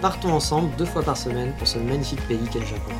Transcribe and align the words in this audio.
partons 0.00 0.32
ensemble 0.32 0.74
deux 0.76 0.86
fois 0.86 1.02
par 1.02 1.16
semaine 1.16 1.52
pour 1.58 1.68
ce 1.68 1.78
magnifique 1.78 2.26
pays 2.26 2.40
qu'est 2.50 2.60
le 2.60 2.66
Japon. 2.66 2.92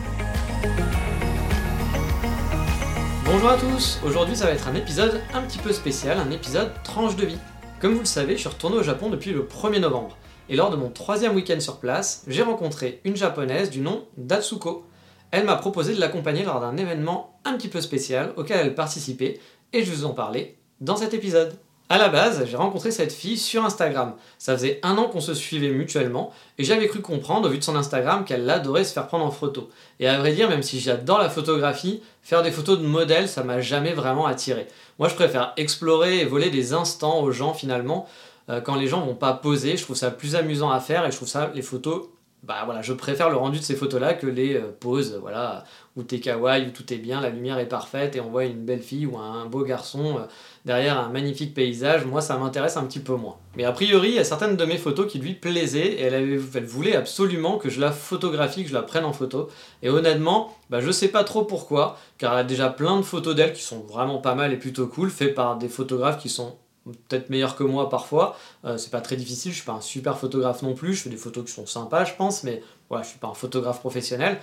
Bonjour 3.25 3.49
à 3.49 3.57
tous, 3.57 4.01
aujourd'hui 4.05 4.37
ça 4.37 4.45
va 4.45 4.52
être 4.52 4.69
un 4.69 4.74
épisode 4.74 5.21
un 5.33 5.41
petit 5.43 5.59
peu 5.59 5.73
spécial, 5.73 6.19
un 6.19 6.30
épisode 6.30 6.71
tranche 6.83 7.16
de 7.16 7.24
vie. 7.24 7.39
Comme 7.80 7.95
vous 7.95 8.01
le 8.01 8.05
savez, 8.05 8.35
je 8.35 8.41
suis 8.41 8.49
retourné 8.49 8.77
au 8.77 8.83
Japon 8.83 9.09
depuis 9.09 9.33
le 9.33 9.45
1er 9.45 9.80
novembre, 9.80 10.19
et 10.51 10.57
lors 10.57 10.71
de 10.71 10.77
mon 10.77 10.91
troisième 10.91 11.35
week-end 11.35 11.61
sur 11.61 11.79
place, 11.79 12.24
j'ai 12.27 12.43
rencontré 12.43 13.01
une 13.05 13.17
japonaise 13.17 13.71
du 13.71 13.80
nom 13.80 14.05
d'Atsuko. 14.19 14.85
Elle 15.30 15.46
m'a 15.46 15.57
proposé 15.57 15.95
de 15.95 16.01
l'accompagner 16.01 16.43
lors 16.43 16.61
d'un 16.61 16.77
événement 16.77 17.41
un 17.46 17.55
petit 17.55 17.69
peu 17.69 17.80
spécial 17.80 18.35
auquel 18.37 18.59
elle 18.59 18.74
participait, 18.74 19.41
et 19.73 19.85
je 19.85 19.93
vous 19.93 20.05
en 20.05 20.11
parler 20.11 20.59
dans 20.80 20.96
cet 20.96 21.15
épisode. 21.15 21.57
À 21.93 21.99
la 21.99 22.09
base, 22.09 22.46
j'ai 22.46 22.57
rencontré 22.57 22.93
cette 22.93 23.13
fille 23.13 23.37
sur 23.37 23.65
Instagram. 23.65 24.15
Ça 24.38 24.57
faisait 24.57 24.79
un 24.85 24.96
an 24.96 25.09
qu'on 25.09 25.19
se 25.19 25.35
suivait 25.35 25.71
mutuellement 25.71 26.33
et 26.57 26.63
j'avais 26.63 26.87
cru 26.87 27.01
comprendre, 27.01 27.49
au 27.49 27.51
vu 27.51 27.59
de 27.59 27.65
son 27.65 27.74
Instagram, 27.74 28.24
qu'elle 28.24 28.49
adorait 28.49 28.85
se 28.85 28.93
faire 28.93 29.09
prendre 29.09 29.24
en 29.24 29.33
photo. 29.33 29.69
Et 29.99 30.07
à 30.07 30.16
vrai 30.16 30.33
dire, 30.33 30.49
même 30.49 30.63
si 30.63 30.79
j'adore 30.79 31.18
la 31.18 31.29
photographie, 31.29 32.01
faire 32.23 32.45
des 32.45 32.52
photos 32.52 32.79
de 32.79 32.87
modèles, 32.87 33.29
ça 33.29 33.43
m'a 33.43 33.61
jamais 33.61 33.93
vraiment 33.93 34.27
attiré. 34.27 34.68
Moi, 35.01 35.09
je 35.09 35.16
préfère 35.16 35.52
explorer 35.57 36.21
et 36.21 36.24
voler 36.24 36.51
des 36.51 36.74
instants 36.74 37.23
aux 37.23 37.33
gens 37.33 37.55
finalement. 37.55 38.07
Euh, 38.51 38.61
quand 38.61 38.77
les 38.77 38.87
gens 38.87 39.05
vont 39.05 39.16
pas 39.16 39.33
poser, 39.33 39.77
je 39.77 39.83
trouve 39.83 39.96
ça 39.96 40.13
plus 40.13 40.37
amusant 40.37 40.71
à 40.71 40.79
faire 40.79 41.05
et 41.05 41.11
je 41.11 41.16
trouve 41.16 41.27
ça, 41.27 41.51
les 41.57 41.63
photos, 41.63 42.05
bah 42.43 42.63
voilà, 42.65 42.80
je 42.80 42.95
préfère 42.95 43.29
le 43.29 43.37
rendu 43.37 43.59
de 43.59 43.65
ces 43.65 43.77
photos-là 43.77 44.15
que 44.15 44.27
les 44.27 44.55
euh, 44.55 44.73
poses, 44.80 45.19
voilà, 45.21 45.65
où 45.95 46.02
t'es 46.02 46.21
kawaii, 46.21 46.69
où 46.69 46.71
tout 46.71 46.91
est 46.91 46.96
bien, 46.96 47.21
la 47.21 47.29
lumière 47.29 47.59
est 47.59 47.69
parfaite 47.69 48.16
et 48.16 48.21
on 48.21 48.30
voit 48.30 48.46
une 48.46 48.65
belle 48.65 48.80
fille 48.80 49.05
ou 49.05 49.19
un 49.19 49.45
beau 49.45 49.63
garçon. 49.63 50.19
Euh, 50.19 50.23
derrière 50.65 50.99
un 50.99 51.11
magnifique 51.11 51.52
paysage, 51.52 52.07
moi 52.07 52.23
ça 52.23 52.38
m'intéresse 52.38 52.79
un 52.79 52.85
petit 52.85 53.01
peu 53.01 53.15
moins. 53.15 53.37
Mais 53.57 53.65
a 53.65 53.73
priori, 53.73 54.09
il 54.09 54.15
y 54.15 54.18
a 54.18 54.24
certaines 54.24 54.57
de 54.57 54.65
mes 54.65 54.79
photos 54.79 55.07
qui 55.07 55.18
lui 55.18 55.35
plaisaient 55.35 55.93
et 55.93 56.02
elle, 56.02 56.38
voulait 56.38 56.96
absolument 56.96 57.59
que 57.59 57.68
je 57.68 57.79
la 57.79 57.93
photographie, 57.93 58.63
que 58.63 58.71
je 58.71 58.74
la 58.74 58.83
prenne 58.83 59.05
en 59.05 59.13
photo. 59.13 59.49
Et 59.83 59.91
honnêtement, 59.91 60.57
bah, 60.71 60.80
je 60.80 60.91
sais 60.91 61.09
pas 61.09 61.24
trop 61.24 61.45
pourquoi, 61.45 61.99
car 62.16 62.33
elle 62.33 62.38
a 62.41 62.45
déjà 62.45 62.71
plein 62.71 62.96
de 62.96 63.02
photos 63.02 63.35
d'elle 63.35 63.52
qui 63.52 63.63
sont 63.63 63.80
vraiment 63.80 64.19
pas 64.19 64.34
mal 64.34 64.53
et 64.53 64.56
plutôt 64.56 64.87
cool, 64.87 65.11
faites 65.11 65.34
par 65.34 65.59
des 65.59 65.69
photographes 65.69 66.19
qui 66.19 66.31
sont 66.31 66.56
peut-être 67.09 67.31
meilleurs 67.31 67.56
que 67.56 67.65
moi 67.65 67.89
parfois. 67.89 68.37
Euh, 68.65 68.77
c'est 68.78 68.91
pas 68.91 69.01
très 69.01 69.17
difficile, 69.17 69.53
je 69.53 69.56
suis 69.56 69.67
pas 69.67 69.73
un 69.73 69.81
super 69.81 70.19
photographe 70.19 70.62
non 70.62 70.75
plus, 70.75 70.95
je 70.95 71.03
fais 71.03 71.11
des 71.11 71.17
photos 71.17 71.45
qui 71.45 71.53
sont 71.53 71.67
sympas, 71.67 72.05
je 72.05 72.15
pense, 72.15 72.45
mais 72.45 72.62
voilà, 72.89 73.05
je 73.05 73.11
suis 73.11 73.19
pas 73.19 73.28
un 73.28 73.34
photographe 73.34 73.81
professionnel. 73.81 74.39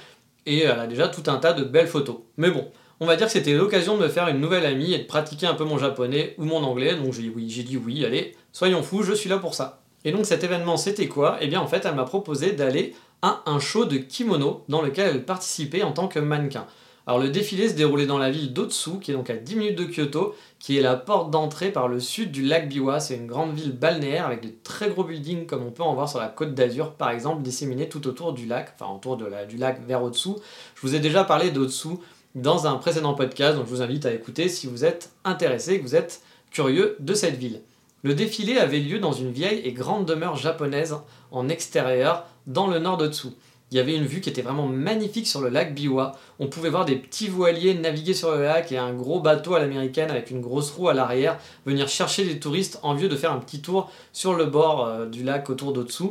Et 0.45 0.59
elle 0.59 0.79
a 0.79 0.87
déjà 0.87 1.09
tout 1.09 1.29
un 1.29 1.37
tas 1.37 1.53
de 1.53 1.63
belles 1.63 1.87
photos. 1.87 2.17
Mais 2.37 2.49
bon, 2.49 2.71
on 2.99 3.05
va 3.05 3.15
dire 3.15 3.27
que 3.27 3.33
c'était 3.33 3.53
l'occasion 3.53 3.97
de 3.97 4.03
me 4.03 4.07
faire 4.07 4.27
une 4.27 4.39
nouvelle 4.39 4.65
amie 4.65 4.93
et 4.93 4.99
de 4.99 5.03
pratiquer 5.03 5.45
un 5.45 5.53
peu 5.53 5.65
mon 5.65 5.77
japonais 5.77 6.35
ou 6.37 6.45
mon 6.45 6.63
anglais, 6.63 6.95
donc 6.95 7.13
j'ai 7.13 7.23
dit 7.23 7.31
oui, 7.35 7.49
j'ai 7.49 7.63
dit 7.63 7.77
oui, 7.77 8.05
allez, 8.05 8.35
soyons 8.51 8.81
fous, 8.81 9.03
je 9.03 9.13
suis 9.13 9.29
là 9.29 9.37
pour 9.37 9.53
ça. 9.53 9.81
Et 10.03 10.11
donc 10.11 10.25
cet 10.25 10.43
événement, 10.43 10.77
c'était 10.77 11.07
quoi? 11.07 11.37
Eh 11.41 11.47
bien 11.47 11.59
en 11.59 11.67
fait, 11.67 11.85
elle 11.85 11.95
m'a 11.95 12.05
proposé 12.05 12.53
d'aller 12.53 12.95
à 13.21 13.43
un 13.45 13.59
show 13.59 13.85
de 13.85 13.97
kimono 13.97 14.63
dans 14.69 14.81
lequel 14.81 15.09
elle 15.09 15.25
participait 15.25 15.83
en 15.83 15.91
tant 15.91 16.07
que 16.07 16.19
mannequin. 16.19 16.65
Alors 17.07 17.19
le 17.19 17.29
défilé 17.29 17.69
se 17.69 17.73
déroulait 17.73 18.05
dans 18.05 18.17
la 18.17 18.29
ville 18.29 18.51
d'Otsu, 18.51 18.99
qui 18.99 19.11
est 19.11 19.13
donc 19.13 19.29
à 19.29 19.37
10 19.37 19.55
minutes 19.55 19.77
de 19.77 19.85
Kyoto, 19.85 20.35
qui 20.59 20.77
est 20.77 20.81
la 20.81 20.97
porte 20.97 21.31
d'entrée 21.31 21.71
par 21.71 21.87
le 21.87 22.01
sud 22.01 22.31
du 22.31 22.41
lac 22.41 22.67
Biwa. 22.67 22.99
C'est 22.99 23.15
une 23.15 23.27
grande 23.27 23.55
ville 23.55 23.71
balnéaire 23.71 24.25
avec 24.25 24.41
de 24.41 24.49
très 24.61 24.89
gros 24.89 25.05
buildings 25.05 25.45
comme 25.45 25.63
on 25.63 25.71
peut 25.71 25.83
en 25.83 25.93
voir 25.93 26.09
sur 26.09 26.19
la 26.19 26.27
côte 26.27 26.53
d'Azur 26.53 26.95
par 26.95 27.11
exemple, 27.11 27.43
disséminés 27.43 27.87
tout 27.87 28.05
autour 28.09 28.33
du 28.33 28.45
lac, 28.45 28.73
enfin 28.77 28.93
autour 28.93 29.15
du 29.15 29.57
lac 29.57 29.81
vers 29.87 30.03
Otsu. 30.03 30.31
Je 30.75 30.81
vous 30.81 30.95
ai 30.95 30.99
déjà 30.99 31.23
parlé 31.23 31.49
d'Otsu 31.49 31.87
dans 32.35 32.67
un 32.67 32.75
précédent 32.75 33.13
podcast, 33.13 33.55
donc 33.55 33.67
je 33.67 33.71
vous 33.71 33.81
invite 33.81 34.05
à 34.05 34.13
écouter 34.13 34.49
si 34.49 34.67
vous 34.67 34.83
êtes 34.83 35.11
intéressé, 35.23 35.79
que 35.79 35.83
vous 35.83 35.95
êtes 35.95 36.21
curieux 36.51 36.97
de 36.99 37.13
cette 37.13 37.37
ville. 37.37 37.61
Le 38.03 38.15
défilé 38.15 38.57
avait 38.57 38.79
lieu 38.79 38.99
dans 38.99 39.13
une 39.13 39.31
vieille 39.31 39.61
et 39.63 39.71
grande 39.71 40.05
demeure 40.05 40.35
japonaise 40.35 40.97
en 41.31 41.47
extérieur 41.47 42.25
dans 42.47 42.67
le 42.67 42.79
nord 42.79 42.97
dessous. 42.97 43.33
Il 43.71 43.77
y 43.77 43.81
avait 43.81 43.95
une 43.95 44.05
vue 44.05 44.21
qui 44.21 44.29
était 44.29 44.41
vraiment 44.41 44.67
magnifique 44.67 45.27
sur 45.27 45.41
le 45.41 45.49
lac 45.49 45.75
Biwa. 45.75 46.13
On 46.39 46.47
pouvait 46.47 46.69
voir 46.69 46.85
des 46.85 46.95
petits 46.95 47.27
voiliers 47.27 47.73
naviguer 47.73 48.13
sur 48.13 48.31
le 48.31 48.43
lac 48.43 48.71
et 48.71 48.77
un 48.77 48.93
gros 48.93 49.19
bateau 49.19 49.55
à 49.55 49.59
l'américaine 49.59 50.09
avec 50.09 50.31
une 50.31 50.39
grosse 50.39 50.71
roue 50.71 50.87
à 50.87 50.93
l'arrière 50.93 51.37
venir 51.65 51.89
chercher 51.89 52.23
des 52.23 52.39
touristes 52.39 52.79
en 52.81 52.93
vue 52.93 53.09
de 53.09 53.15
faire 53.17 53.33
un 53.33 53.39
petit 53.39 53.61
tour 53.61 53.91
sur 54.13 54.35
le 54.35 54.45
bord 54.45 54.85
euh, 54.85 55.05
du 55.05 55.23
lac 55.23 55.49
autour 55.49 55.73
d'Otsu. 55.73 56.05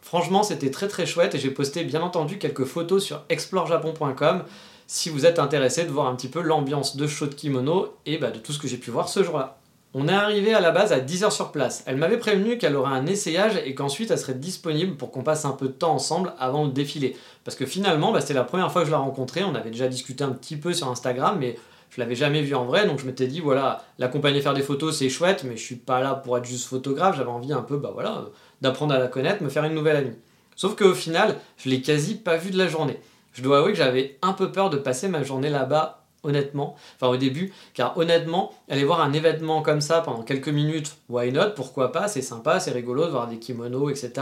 Franchement, 0.00 0.42
c'était 0.42 0.70
très 0.70 0.88
très 0.88 1.04
chouette 1.04 1.34
et 1.34 1.38
j'ai 1.38 1.50
posté 1.50 1.84
bien 1.84 2.00
entendu 2.00 2.38
quelques 2.38 2.64
photos 2.64 3.04
sur 3.04 3.22
explorejapon.com 3.28 4.44
si 4.86 5.10
vous 5.10 5.26
êtes 5.26 5.38
intéressé 5.38 5.84
de 5.84 5.90
voir 5.90 6.06
un 6.06 6.16
petit 6.16 6.28
peu 6.28 6.40
l'ambiance 6.40 6.96
de 6.96 7.06
show 7.06 7.26
kimono 7.26 7.94
et 8.06 8.18
bah, 8.18 8.30
de 8.30 8.38
tout 8.38 8.52
ce 8.52 8.58
que 8.58 8.68
j'ai 8.68 8.78
pu 8.78 8.90
voir 8.90 9.08
ce 9.08 9.22
jour-là. 9.22 9.61
On 9.94 10.08
est 10.08 10.12
arrivé 10.12 10.54
à 10.54 10.60
la 10.60 10.70
base 10.70 10.90
à 10.90 11.00
10h 11.00 11.30
sur 11.30 11.52
place. 11.52 11.82
Elle 11.86 11.96
m'avait 11.96 12.16
prévenu 12.16 12.56
qu'elle 12.56 12.76
aurait 12.76 12.94
un 12.96 13.04
essayage 13.04 13.60
et 13.66 13.74
qu'ensuite 13.74 14.10
elle 14.10 14.18
serait 14.18 14.34
disponible 14.34 14.96
pour 14.96 15.10
qu'on 15.10 15.22
passe 15.22 15.44
un 15.44 15.50
peu 15.50 15.66
de 15.66 15.72
temps 15.72 15.92
ensemble 15.92 16.32
avant 16.38 16.64
le 16.64 16.70
défilé. 16.70 17.14
Parce 17.44 17.58
que 17.58 17.66
finalement, 17.66 18.10
bah, 18.10 18.22
c'était 18.22 18.32
la 18.32 18.44
première 18.44 18.72
fois 18.72 18.82
que 18.82 18.86
je 18.86 18.92
la 18.92 18.98
rencontrais, 18.98 19.44
on 19.44 19.54
avait 19.54 19.70
déjà 19.70 19.88
discuté 19.88 20.24
un 20.24 20.30
petit 20.30 20.56
peu 20.56 20.72
sur 20.72 20.88
Instagram, 20.88 21.36
mais 21.38 21.58
je 21.90 22.00
l'avais 22.00 22.14
jamais 22.14 22.40
vue 22.40 22.54
en 22.54 22.64
vrai, 22.64 22.86
donc 22.86 23.00
je 23.00 23.04
m'étais 23.04 23.26
dit, 23.26 23.40
voilà, 23.40 23.84
l'accompagner 23.98 24.40
faire 24.40 24.54
des 24.54 24.62
photos, 24.62 24.96
c'est 24.96 25.10
chouette, 25.10 25.44
mais 25.44 25.58
je 25.58 25.62
suis 25.62 25.76
pas 25.76 26.00
là 26.00 26.14
pour 26.14 26.38
être 26.38 26.46
juste 26.46 26.66
photographe, 26.66 27.18
j'avais 27.18 27.28
envie 27.28 27.52
un 27.52 27.60
peu, 27.60 27.76
bah 27.76 27.90
voilà, 27.92 28.24
d'apprendre 28.62 28.94
à 28.94 28.98
la 28.98 29.08
connaître, 29.08 29.42
me 29.42 29.50
faire 29.50 29.64
une 29.64 29.74
nouvelle 29.74 29.96
amie. 29.96 30.16
Sauf 30.56 30.74
qu'au 30.74 30.94
final, 30.94 31.36
je 31.58 31.68
l'ai 31.68 31.82
quasi 31.82 32.14
pas 32.14 32.38
vue 32.38 32.50
de 32.50 32.56
la 32.56 32.66
journée. 32.66 32.98
Je 33.34 33.42
dois 33.42 33.58
avouer 33.58 33.72
que 33.72 33.78
j'avais 33.78 34.18
un 34.22 34.32
peu 34.32 34.52
peur 34.52 34.70
de 34.70 34.78
passer 34.78 35.08
ma 35.08 35.22
journée 35.22 35.50
là-bas, 35.50 36.01
honnêtement. 36.22 36.76
Enfin, 36.96 37.12
au 37.12 37.16
début, 37.16 37.52
car 37.74 37.96
honnêtement, 37.98 38.52
aller 38.68 38.84
voir 38.84 39.00
un 39.00 39.12
événement 39.12 39.62
comme 39.62 39.80
ça 39.80 40.00
pendant 40.00 40.22
quelques 40.22 40.48
minutes, 40.48 40.96
why 41.08 41.32
not, 41.32 41.50
pourquoi 41.56 41.92
pas, 41.92 42.08
c'est 42.08 42.22
sympa, 42.22 42.60
c'est 42.60 42.70
rigolo 42.70 43.06
de 43.06 43.10
voir 43.10 43.26
des 43.26 43.38
kimonos, 43.38 43.90
etc. 43.90 44.12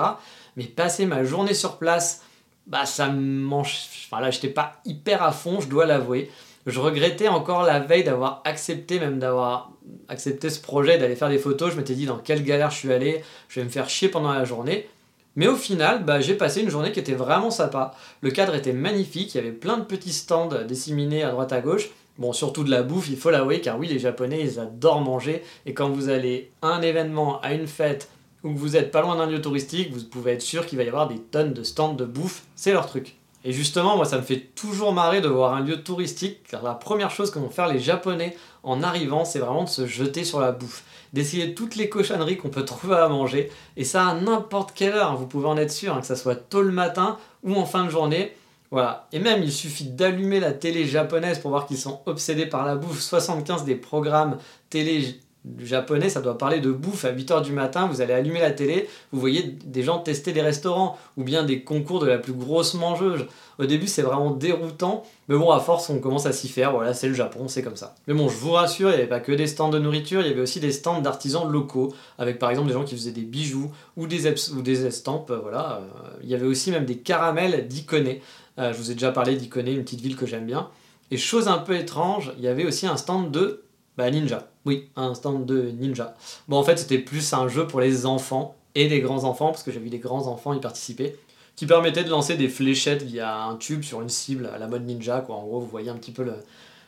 Mais 0.56 0.64
passer 0.64 1.06
ma 1.06 1.24
journée 1.24 1.54
sur 1.54 1.76
place, 1.76 2.22
bah 2.66 2.86
ça 2.86 3.08
me 3.08 3.20
mange. 3.20 3.76
Enfin 4.06 4.20
là, 4.20 4.30
j'étais 4.30 4.48
pas 4.48 4.74
hyper 4.84 5.22
à 5.22 5.32
fond, 5.32 5.60
je 5.60 5.68
dois 5.68 5.86
l'avouer. 5.86 6.30
Je 6.66 6.78
regrettais 6.78 7.28
encore 7.28 7.62
la 7.62 7.80
veille 7.80 8.04
d'avoir 8.04 8.42
accepté, 8.44 9.00
même 9.00 9.18
d'avoir 9.18 9.72
accepté 10.08 10.50
ce 10.50 10.60
projet 10.60 10.98
d'aller 10.98 11.16
faire 11.16 11.30
des 11.30 11.38
photos. 11.38 11.72
Je 11.72 11.76
m'étais 11.76 11.94
dit 11.94 12.06
dans 12.06 12.18
quelle 12.18 12.44
galère 12.44 12.70
je 12.70 12.76
suis 12.76 12.92
allé, 12.92 13.24
je 13.48 13.60
vais 13.60 13.64
me 13.64 13.70
faire 13.70 13.88
chier 13.88 14.08
pendant 14.08 14.32
la 14.32 14.44
journée. 14.44 14.88
Mais 15.36 15.46
au 15.46 15.56
final, 15.56 16.04
bah, 16.04 16.20
j'ai 16.20 16.34
passé 16.34 16.60
une 16.60 16.70
journée 16.70 16.92
qui 16.92 17.00
était 17.00 17.14
vraiment 17.14 17.50
sympa. 17.50 17.94
Le 18.20 18.30
cadre 18.30 18.54
était 18.54 18.72
magnifique, 18.72 19.34
il 19.34 19.38
y 19.38 19.40
avait 19.40 19.52
plein 19.52 19.78
de 19.78 19.84
petits 19.84 20.12
stands 20.12 20.48
disséminés 20.66 21.22
à 21.22 21.30
droite 21.30 21.52
à 21.52 21.60
gauche. 21.60 21.90
Bon, 22.18 22.32
surtout 22.32 22.64
de 22.64 22.70
la 22.70 22.82
bouffe, 22.82 23.08
il 23.08 23.16
faut 23.16 23.30
l'avouer, 23.30 23.60
car 23.60 23.78
oui, 23.78 23.86
les 23.86 23.98
Japonais, 23.98 24.40
ils 24.42 24.58
adorent 24.58 25.00
manger. 25.00 25.42
Et 25.64 25.72
quand 25.72 25.88
vous 25.88 26.08
allez 26.08 26.50
à 26.60 26.68
un 26.68 26.82
événement, 26.82 27.40
à 27.40 27.54
une 27.54 27.66
fête, 27.66 28.10
ou 28.42 28.52
que 28.52 28.58
vous 28.58 28.76
êtes 28.76 28.90
pas 28.90 29.02
loin 29.02 29.16
d'un 29.16 29.26
lieu 29.26 29.40
touristique, 29.40 29.92
vous 29.92 30.04
pouvez 30.04 30.32
être 30.32 30.42
sûr 30.42 30.66
qu'il 30.66 30.78
va 30.78 30.84
y 30.84 30.88
avoir 30.88 31.08
des 31.08 31.18
tonnes 31.18 31.52
de 31.52 31.62
stands 31.62 31.94
de 31.94 32.04
bouffe. 32.04 32.42
C'est 32.56 32.72
leur 32.72 32.86
truc. 32.86 33.16
Et 33.44 33.52
justement, 33.52 33.96
moi, 33.96 34.04
ça 34.04 34.18
me 34.18 34.22
fait 34.22 34.50
toujours 34.54 34.92
marrer 34.92 35.20
de 35.20 35.28
voir 35.28 35.54
un 35.54 35.60
lieu 35.60 35.82
touristique, 35.82 36.42
car 36.48 36.62
la 36.62 36.74
première 36.74 37.10
chose 37.10 37.30
que 37.30 37.38
vont 37.38 37.48
faire 37.48 37.68
les 37.68 37.78
Japonais 37.78 38.36
en 38.62 38.82
arrivant, 38.82 39.24
c'est 39.24 39.38
vraiment 39.38 39.64
de 39.64 39.68
se 39.68 39.86
jeter 39.86 40.24
sur 40.24 40.40
la 40.40 40.52
bouffe, 40.52 40.84
d'essayer 41.14 41.54
toutes 41.54 41.76
les 41.76 41.88
cochonneries 41.88 42.36
qu'on 42.36 42.50
peut 42.50 42.64
trouver 42.66 42.96
à 42.96 43.08
manger, 43.08 43.50
et 43.76 43.84
ça 43.84 44.08
à 44.08 44.14
n'importe 44.14 44.72
quelle 44.74 44.92
heure, 44.92 45.12
hein, 45.12 45.14
vous 45.14 45.26
pouvez 45.26 45.48
en 45.48 45.56
être 45.56 45.72
sûr, 45.72 45.94
hein, 45.94 46.00
que 46.00 46.06
ça 46.06 46.16
soit 46.16 46.36
tôt 46.36 46.62
le 46.62 46.72
matin 46.72 47.16
ou 47.42 47.54
en 47.54 47.64
fin 47.64 47.84
de 47.84 47.90
journée. 47.90 48.34
Voilà. 48.70 49.08
Et 49.12 49.18
même, 49.18 49.42
il 49.42 49.50
suffit 49.50 49.86
d'allumer 49.86 50.38
la 50.38 50.52
télé 50.52 50.86
japonaise 50.86 51.40
pour 51.40 51.50
voir 51.50 51.66
qu'ils 51.66 51.78
sont 51.78 52.02
obsédés 52.06 52.46
par 52.46 52.64
la 52.64 52.76
bouffe. 52.76 53.00
75 53.00 53.64
des 53.64 53.74
programmes 53.74 54.38
télé 54.68 55.18
japonais, 55.58 56.08
ça 56.08 56.20
doit 56.20 56.36
parler 56.36 56.60
de 56.60 56.70
bouffe 56.70 57.04
à 57.04 57.12
8h 57.12 57.42
du 57.42 57.52
matin, 57.52 57.86
vous 57.86 58.00
allez 58.00 58.12
allumer 58.12 58.40
la 58.40 58.50
télé, 58.50 58.88
vous 59.12 59.20
voyez 59.20 59.42
des 59.42 59.82
gens 59.82 59.98
tester 59.98 60.32
des 60.32 60.42
restaurants, 60.42 60.98
ou 61.16 61.24
bien 61.24 61.44
des 61.44 61.62
concours 61.64 61.98
de 61.98 62.06
la 62.06 62.18
plus 62.18 62.34
grosse 62.34 62.74
mangeuse. 62.74 63.26
Au 63.58 63.64
début, 63.64 63.86
c'est 63.86 64.02
vraiment 64.02 64.30
déroutant, 64.30 65.02
mais 65.28 65.36
bon, 65.36 65.50
à 65.50 65.60
force, 65.60 65.88
on 65.88 65.98
commence 65.98 66.26
à 66.26 66.32
s'y 66.32 66.48
faire, 66.48 66.72
voilà, 66.72 66.92
c'est 66.92 67.08
le 67.08 67.14
Japon, 67.14 67.48
c'est 67.48 67.62
comme 67.62 67.76
ça. 67.76 67.94
Mais 68.06 68.14
bon, 68.14 68.28
je 68.28 68.36
vous 68.36 68.52
rassure, 68.52 68.90
il 68.90 68.92
n'y 68.92 68.98
avait 68.98 69.08
pas 69.08 69.20
que 69.20 69.32
des 69.32 69.46
stands 69.46 69.70
de 69.70 69.78
nourriture, 69.78 70.20
il 70.20 70.28
y 70.28 70.30
avait 70.30 70.40
aussi 70.40 70.60
des 70.60 70.72
stands 70.72 71.00
d'artisans 71.00 71.50
locaux, 71.50 71.94
avec 72.18 72.38
par 72.38 72.50
exemple 72.50 72.68
des 72.68 72.74
gens 72.74 72.84
qui 72.84 72.94
faisaient 72.94 73.10
des 73.10 73.22
bijoux, 73.22 73.70
ou 73.96 74.06
des, 74.06 74.28
ou 74.52 74.62
des 74.62 74.86
estampes, 74.86 75.32
voilà. 75.42 75.80
Euh, 75.82 76.18
il 76.22 76.28
y 76.28 76.34
avait 76.34 76.46
aussi 76.46 76.70
même 76.70 76.84
des 76.84 76.98
caramels 76.98 77.66
d'Iconé. 77.66 78.20
Euh, 78.58 78.72
je 78.72 78.78
vous 78.78 78.90
ai 78.90 78.94
déjà 78.94 79.12
parlé 79.12 79.36
d'Iconé, 79.36 79.72
une 79.72 79.84
petite 79.84 80.00
ville 80.00 80.16
que 80.16 80.26
j'aime 80.26 80.46
bien. 80.46 80.68
Et 81.10 81.16
chose 81.16 81.48
un 81.48 81.58
peu 81.58 81.76
étrange, 81.76 82.32
il 82.38 82.44
y 82.44 82.48
avait 82.48 82.64
aussi 82.64 82.86
un 82.86 82.96
stand 82.96 83.30
de 83.30 83.64
bah, 83.96 84.10
Ninja. 84.10 84.48
Oui, 84.64 84.88
un 84.96 85.14
stand 85.14 85.46
de 85.46 85.70
Ninja. 85.70 86.14
Bon, 86.48 86.56
en 86.58 86.62
fait, 86.62 86.78
c'était 86.78 86.98
plus 86.98 87.32
un 87.32 87.48
jeu 87.48 87.66
pour 87.66 87.80
les 87.80 88.06
enfants 88.06 88.54
et 88.74 88.88
les 88.88 89.00
grands-enfants, 89.00 89.50
parce 89.50 89.62
que 89.62 89.72
j'ai 89.72 89.80
vu 89.80 89.90
des 89.90 89.98
grands-enfants 89.98 90.52
y 90.52 90.60
participer, 90.60 91.16
qui 91.56 91.66
permettait 91.66 92.04
de 92.04 92.10
lancer 92.10 92.36
des 92.36 92.48
fléchettes 92.48 93.02
via 93.02 93.42
un 93.44 93.56
tube 93.56 93.82
sur 93.82 94.00
une 94.00 94.08
cible 94.08 94.50
à 94.54 94.58
la 94.58 94.68
mode 94.68 94.86
Ninja, 94.86 95.20
quoi. 95.20 95.36
En 95.36 95.42
gros, 95.42 95.60
vous 95.60 95.66
voyez 95.66 95.90
un 95.90 95.96
petit 95.96 96.12
peu 96.12 96.22
le, 96.22 96.34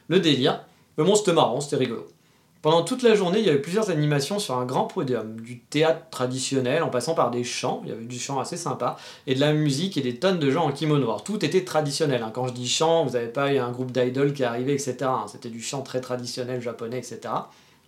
le 0.08 0.20
délire. 0.20 0.64
Mais 0.96 1.04
bon, 1.04 1.14
c'était 1.14 1.32
marrant, 1.32 1.60
c'était 1.60 1.76
rigolo. 1.76 2.08
Pendant 2.62 2.84
toute 2.84 3.02
la 3.02 3.16
journée, 3.16 3.40
il 3.40 3.44
y 3.44 3.48
avait 3.48 3.58
plusieurs 3.58 3.90
animations 3.90 4.38
sur 4.38 4.56
un 4.56 4.64
grand 4.64 4.84
podium, 4.84 5.40
du 5.40 5.58
théâtre 5.58 6.02
traditionnel 6.12 6.84
en 6.84 6.90
passant 6.90 7.14
par 7.14 7.32
des 7.32 7.42
chants, 7.42 7.80
il 7.82 7.90
y 7.90 7.92
avait 7.92 8.04
du 8.04 8.20
chant 8.20 8.38
assez 8.38 8.56
sympa, 8.56 8.96
et 9.26 9.34
de 9.34 9.40
la 9.40 9.52
musique 9.52 9.96
et 9.96 10.00
des 10.00 10.14
tonnes 10.14 10.38
de 10.38 10.48
gens 10.48 10.66
en 10.66 10.70
kimono. 10.70 11.12
Tout 11.24 11.44
était 11.44 11.64
traditionnel, 11.64 12.22
hein. 12.22 12.30
quand 12.32 12.46
je 12.46 12.52
dis 12.52 12.68
chant, 12.68 13.04
vous 13.04 13.14
n'avez 13.14 13.26
pas 13.26 13.52
eu 13.52 13.58
un 13.58 13.72
groupe 13.72 13.90
d'idoles 13.90 14.32
qui 14.32 14.44
est 14.44 14.46
arrivé, 14.46 14.74
etc. 14.74 14.96
Hein. 15.02 15.24
C'était 15.26 15.48
du 15.48 15.60
chant 15.60 15.82
très 15.82 16.00
traditionnel 16.00 16.62
japonais, 16.62 16.98
etc. 16.98 17.18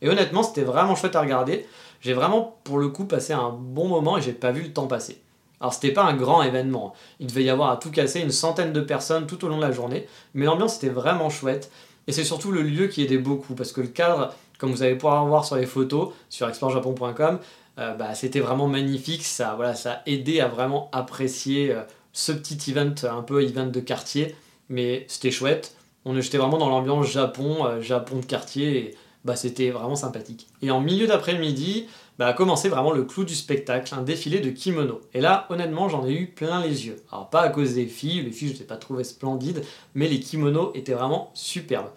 Et 0.02 0.08
honnêtement, 0.08 0.42
c'était 0.42 0.64
vraiment 0.64 0.96
chouette 0.96 1.14
à 1.14 1.20
regarder. 1.20 1.64
J'ai 2.00 2.12
vraiment, 2.12 2.56
pour 2.64 2.78
le 2.78 2.88
coup, 2.88 3.04
passé 3.04 3.32
un 3.32 3.50
bon 3.50 3.86
moment 3.86 4.18
et 4.18 4.22
j'ai 4.22 4.32
pas 4.32 4.50
vu 4.50 4.62
le 4.62 4.72
temps 4.72 4.88
passer. 4.88 5.22
Alors 5.60 5.72
c'était 5.72 5.92
pas 5.92 6.02
un 6.02 6.14
grand 6.14 6.42
événement, 6.42 6.94
il 7.20 7.28
devait 7.28 7.44
y 7.44 7.48
avoir 7.48 7.70
à 7.70 7.76
tout 7.76 7.92
casser 7.92 8.20
une 8.20 8.32
centaine 8.32 8.72
de 8.72 8.80
personnes 8.80 9.26
tout 9.26 9.44
au 9.44 9.48
long 9.48 9.56
de 9.56 9.62
la 9.62 9.70
journée, 9.70 10.08
mais 10.34 10.46
l'ambiance 10.46 10.76
était 10.76 10.88
vraiment 10.88 11.30
chouette. 11.30 11.70
Et 12.06 12.12
c'est 12.12 12.24
surtout 12.24 12.52
le 12.52 12.60
lieu 12.60 12.88
qui 12.88 13.02
aidait 13.02 13.18
beaucoup, 13.18 13.54
parce 13.54 13.72
que 13.72 13.80
le 13.80 13.86
cadre 13.86 14.34
comme 14.64 14.72
vous 14.72 14.82
allez 14.82 14.94
pouvoir 14.94 15.26
voir 15.26 15.44
sur 15.44 15.56
les 15.56 15.66
photos 15.66 16.08
sur 16.30 16.48
explorejapon.com, 16.48 17.38
euh, 17.78 17.94
bah, 17.94 18.14
c'était 18.14 18.40
vraiment 18.40 18.66
magnifique. 18.66 19.22
Ça, 19.22 19.52
voilà, 19.56 19.74
ça 19.74 19.92
a 19.92 20.02
aidé 20.06 20.40
à 20.40 20.48
vraiment 20.48 20.88
apprécier 20.92 21.70
euh, 21.70 21.82
ce 22.14 22.32
petit 22.32 22.70
event, 22.70 22.94
un 23.02 23.20
peu 23.20 23.42
event 23.42 23.66
de 23.66 23.80
quartier. 23.80 24.34
Mais 24.70 25.04
c'était 25.06 25.30
chouette. 25.30 25.76
On 26.06 26.16
était 26.16 26.38
vraiment 26.38 26.56
dans 26.56 26.70
l'ambiance 26.70 27.08
Japon, 27.08 27.66
euh, 27.66 27.82
Japon 27.82 28.20
de 28.20 28.24
quartier. 28.24 28.78
Et, 28.78 28.94
bah, 29.26 29.36
c'était 29.36 29.68
vraiment 29.68 29.96
sympathique. 29.96 30.46
Et 30.62 30.70
en 30.70 30.80
milieu 30.80 31.06
d'après-midi, 31.06 31.86
bah, 32.18 32.28
a 32.28 32.32
commencé 32.32 32.70
vraiment 32.70 32.92
le 32.92 33.04
clou 33.04 33.24
du 33.24 33.34
spectacle, 33.34 33.94
un 33.94 34.00
défilé 34.00 34.40
de 34.40 34.48
kimono. 34.48 35.02
Et 35.12 35.20
là, 35.20 35.46
honnêtement, 35.50 35.90
j'en 35.90 36.06
ai 36.06 36.12
eu 36.12 36.28
plein 36.28 36.62
les 36.62 36.86
yeux. 36.86 36.96
Alors, 37.12 37.28
pas 37.28 37.42
à 37.42 37.50
cause 37.50 37.74
des 37.74 37.86
filles, 37.86 38.22
les 38.22 38.30
filles, 38.30 38.48
je 38.48 38.54
ne 38.54 38.58
les 38.60 38.64
ai 38.64 38.66
pas 38.66 38.78
trouvées 38.78 39.04
splendides, 39.04 39.62
mais 39.94 40.08
les 40.08 40.20
kimonos 40.20 40.70
étaient 40.74 40.94
vraiment 40.94 41.30
superbes. 41.34 41.90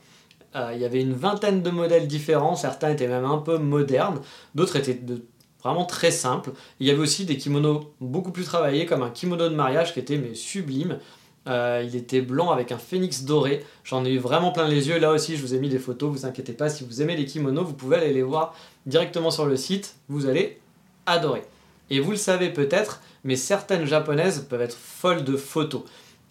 Euh, 0.58 0.72
il 0.74 0.82
y 0.82 0.86
avait 0.86 1.02
une 1.02 1.14
vingtaine 1.14 1.62
de 1.62 1.70
modèles 1.70 2.08
différents, 2.08 2.56
certains 2.56 2.90
étaient 2.90 3.08
même 3.08 3.26
un 3.26 3.38
peu 3.38 3.58
modernes, 3.58 4.20
d'autres 4.56 4.76
étaient 4.78 5.00
vraiment 5.64 5.86
très 5.86 6.12
simples. 6.12 6.52
Il 6.80 6.88
y 6.88 6.92
avait 6.92 7.00
aussi 7.00 7.26
des 7.26 7.38
kimonos 7.38 7.94
beaucoup 8.02 8.32
plus 8.32 8.44
travaillés, 8.44 8.86
comme 8.86 9.04
un 9.04 9.12
kimono 9.12 9.50
de 9.50 9.56
mariage 9.56 9.94
qui 9.94 10.00
était 10.00 10.18
mais 10.18 10.34
sublime. 10.34 10.98
Euh, 11.48 11.84
il 11.86 11.96
était 11.96 12.22
blanc 12.22 12.52
avec 12.52 12.72
un 12.72 12.78
phénix 12.78 13.24
doré. 13.24 13.64
J'en 13.84 14.04
ai 14.04 14.12
eu 14.12 14.18
vraiment 14.18 14.52
plein 14.52 14.68
les 14.68 14.90
yeux. 14.90 15.00
Là 15.00 15.12
aussi, 15.12 15.38
je 15.38 15.42
vous 15.42 15.54
ai 15.54 15.60
mis 15.60 15.70
des 15.70 15.80
photos. 15.80 16.12
Vous 16.12 16.26
inquiétez 16.26 16.54
pas, 16.54 16.70
si 16.70 16.84
vous 16.84 17.02
aimez 17.02 17.16
les 17.16 17.26
kimonos, 17.26 17.64
vous 17.64 17.74
pouvez 17.74 17.98
aller 17.98 18.14
les 18.14 18.24
voir 18.24 18.54
directement 18.86 19.32
sur 19.32 19.46
le 19.46 19.56
site. 19.56 19.96
Vous 20.10 20.26
allez 20.26 20.60
adorer. 21.06 21.44
Et 21.90 22.02
vous 22.02 22.12
le 22.12 22.18
savez 22.18 22.50
peut-être, 22.50 23.02
mais 23.24 23.38
certaines 23.38 23.86
japonaises 23.86 24.46
peuvent 24.50 24.62
être 24.62 24.76
folles 24.76 25.24
de 25.24 25.38
photos. 25.38 25.84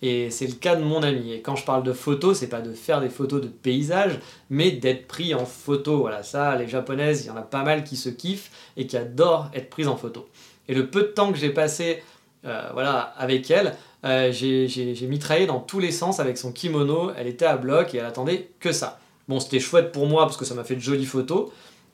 Et 0.03 0.31
c'est 0.31 0.47
le 0.47 0.55
cas 0.55 0.77
de 0.77 0.85
mon 0.85 1.03
ami. 1.03 1.33
Et 1.33 1.41
quand 1.41 1.57
je 1.57 1.65
parle 1.65 1.83
de 1.83 1.93
photos, 1.93 2.39
c'est 2.39 2.49
pas 2.49 2.61
de 2.61 2.73
faire 2.75 3.01
des 3.01 3.09
photos 3.09 3.41
de 3.41 3.49
paysages, 3.49 4.19
mais 4.51 4.71
d'être 4.71 5.07
pris 5.07 5.35
en 5.35 5.47
photo. 5.47 5.99
Voilà, 5.99 6.23
ça, 6.23 6.55
les 6.57 6.69
japonaises, 6.69 7.25
il 7.25 7.29
y 7.29 7.31
en 7.31 7.37
a 7.37 7.43
pas 7.43 7.63
mal 7.63 7.85
qui 7.85 7.97
se 7.97 8.11
kiffent 8.11 8.51
et 8.77 8.87
qui 8.87 8.97
adorent 8.97 9.51
être 9.55 9.71
prises 9.71 9.89
en 9.89 9.97
photo. 9.97 10.29
Et 10.69 10.75
le 10.75 10.91
peu 10.91 11.03
de 11.03 11.07
temps 11.07 11.33
que 11.33 11.39
j'ai 11.39 11.51
passé 11.51 12.03
euh, 12.45 12.69
voilà, 12.75 13.15
avec 13.17 13.51
elle, 13.51 13.75
euh, 14.05 14.31
j'ai 14.33 15.07
mitraillé 15.09 15.47
dans 15.47 15.61
tous 15.61 15.81
les 15.81 15.93
sens 15.93 16.21
avec 16.21 16.37
son 16.37 16.53
kimono. 16.53 17.11
Elle 17.17 17.27
était 17.27 17.47
à 17.47 17.57
bloc 17.57 17.95
et 17.95 17.99
elle 17.99 18.05
attendait 18.05 18.51
que 18.61 18.73
ça. 18.73 19.01
Bon, 19.29 19.41
c'était 19.41 19.61
chouette 19.61 19.93
pour 19.93 20.07
moi 20.07 20.27
parce 20.27 20.37
que 20.37 20.45
ça 20.45 20.55
m'a 20.55 20.65
fait 20.65 20.77
de 20.77 20.81
jolies 20.81 21.07
photos. 21.07 21.51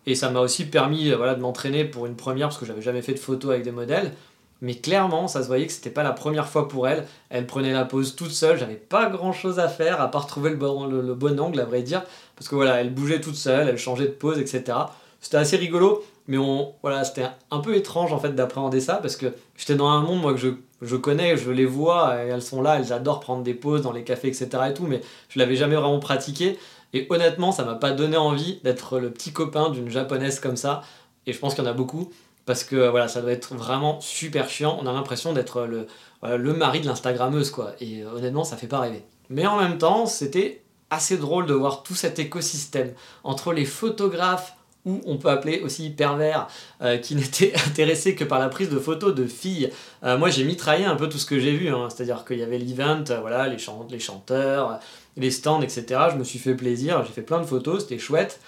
Et 0.06 0.16
ça 0.16 0.30
m'a 0.30 0.40
aussi 0.40 0.64
permis 0.64 1.12
voilà, 1.12 1.36
de 1.36 1.40
m'entraîner 1.40 1.84
pour 1.84 2.06
une 2.06 2.16
première 2.16 2.48
parce 2.48 2.58
que 2.58 2.66
j'avais 2.66 2.82
jamais 2.82 3.02
fait 3.02 3.14
de 3.14 3.20
photos 3.20 3.52
avec 3.52 3.62
des 3.62 3.70
modèles 3.70 4.12
mais 4.62 4.76
clairement, 4.76 5.26
ça 5.26 5.42
se 5.42 5.48
voyait 5.48 5.66
que 5.66 5.72
c'était 5.72 5.90
pas 5.90 6.04
la 6.04 6.12
première 6.12 6.48
fois 6.48 6.68
pour 6.68 6.86
elle. 6.86 7.04
Elle 7.30 7.48
prenait 7.48 7.72
la 7.72 7.84
pose 7.84 8.14
toute 8.14 8.30
seule, 8.30 8.56
j'avais 8.56 8.76
pas 8.76 9.10
grand 9.10 9.32
chose 9.32 9.58
à 9.58 9.68
faire 9.68 10.00
à 10.00 10.08
part 10.08 10.28
trouver 10.28 10.50
le 10.50 10.56
bon, 10.56 10.86
le, 10.86 11.14
bon 11.14 11.38
angle, 11.40 11.58
à 11.60 11.64
vrai 11.64 11.82
dire, 11.82 12.04
parce 12.36 12.48
que 12.48 12.54
voilà, 12.54 12.80
elle 12.80 12.94
bougeait 12.94 13.20
toute 13.20 13.34
seule, 13.34 13.68
elle 13.68 13.76
changeait 13.76 14.06
de 14.06 14.12
pose, 14.12 14.38
etc. 14.38 14.78
C'était 15.20 15.36
assez 15.36 15.56
rigolo, 15.56 16.04
mais 16.28 16.38
on, 16.38 16.74
voilà, 16.80 17.02
c'était 17.02 17.26
un 17.50 17.58
peu 17.58 17.74
étrange 17.74 18.12
en 18.12 18.20
fait 18.20 18.36
d'appréhender 18.36 18.80
ça, 18.80 18.94
parce 18.94 19.16
que 19.16 19.34
j'étais 19.56 19.74
dans 19.74 19.88
un 19.88 20.00
monde 20.00 20.20
moi 20.20 20.32
que 20.32 20.38
je, 20.38 20.96
connais, 20.96 21.36
je 21.36 21.50
les 21.50 21.66
vois, 21.66 22.14
elles 22.14 22.40
sont 22.40 22.62
là, 22.62 22.78
elles 22.78 22.92
adorent 22.92 23.20
prendre 23.20 23.42
des 23.42 23.54
poses 23.54 23.82
dans 23.82 23.92
les 23.92 24.04
cafés, 24.04 24.28
etc. 24.28 24.48
et 24.70 24.74
tout, 24.74 24.86
mais 24.86 25.00
je 25.28 25.40
l'avais 25.40 25.56
jamais 25.56 25.74
vraiment 25.74 25.98
pratiqué. 25.98 26.56
Et 26.92 27.08
honnêtement, 27.10 27.50
ça 27.50 27.64
m'a 27.64 27.74
pas 27.74 27.90
donné 27.90 28.16
envie 28.16 28.60
d'être 28.62 29.00
le 29.00 29.10
petit 29.10 29.32
copain 29.32 29.70
d'une 29.70 29.90
japonaise 29.90 30.38
comme 30.38 30.56
ça. 30.56 30.82
Et 31.26 31.32
je 31.32 31.38
pense 31.38 31.54
qu'il 31.54 31.64
y 31.64 31.66
en 31.66 31.70
a 31.70 31.74
beaucoup 31.74 32.10
parce 32.44 32.64
que 32.64 32.88
voilà, 32.88 33.08
ça 33.08 33.20
doit 33.22 33.32
être 33.32 33.54
vraiment 33.54 34.00
super 34.00 34.48
chiant. 34.48 34.78
On 34.80 34.86
a 34.86 34.92
l'impression 34.92 35.32
d'être 35.32 35.62
le, 35.66 35.86
le 36.22 36.52
mari 36.52 36.80
de 36.80 36.86
l'Instagrammeuse, 36.86 37.50
quoi. 37.50 37.72
Et 37.80 38.02
euh, 38.02 38.12
honnêtement, 38.12 38.44
ça 38.44 38.56
fait 38.56 38.66
pas 38.66 38.80
rêver. 38.80 39.04
Mais 39.28 39.46
en 39.46 39.60
même 39.60 39.78
temps, 39.78 40.06
c'était 40.06 40.62
assez 40.90 41.16
drôle 41.16 41.46
de 41.46 41.54
voir 41.54 41.82
tout 41.82 41.94
cet 41.94 42.18
écosystème 42.18 42.92
entre 43.24 43.52
les 43.52 43.64
photographes 43.64 44.56
ou 44.84 45.00
on 45.06 45.16
peut 45.16 45.28
appeler 45.28 45.60
aussi 45.60 45.90
pervers, 45.90 46.48
euh, 46.82 46.98
qui 46.98 47.14
n'étaient 47.16 47.54
intéressés 47.68 48.16
que 48.16 48.24
par 48.24 48.40
la 48.40 48.48
prise 48.48 48.68
de 48.68 48.78
photos 48.78 49.14
de 49.14 49.26
filles. 49.26 49.70
Euh, 50.02 50.18
moi, 50.18 50.28
j'ai 50.28 50.42
mitraillé 50.42 50.84
un 50.84 50.96
peu 50.96 51.08
tout 51.08 51.18
ce 51.18 51.26
que 51.26 51.38
j'ai 51.38 51.56
vu, 51.56 51.68
hein. 51.68 51.88
c'est-à-dire 51.88 52.24
qu'il 52.24 52.38
y 52.38 52.42
avait 52.42 52.58
l'event, 52.58 53.04
voilà, 53.20 53.46
les, 53.46 53.58
les 53.90 53.98
chanteurs, 54.00 54.80
les 55.16 55.30
stands, 55.30 55.62
etc. 55.62 55.84
Je 56.12 56.16
me 56.16 56.24
suis 56.24 56.40
fait 56.40 56.56
plaisir, 56.56 57.04
j'ai 57.06 57.12
fait 57.12 57.22
plein 57.22 57.38
de 57.38 57.46
photos, 57.46 57.82
c'était 57.82 58.00
chouette. 58.00 58.40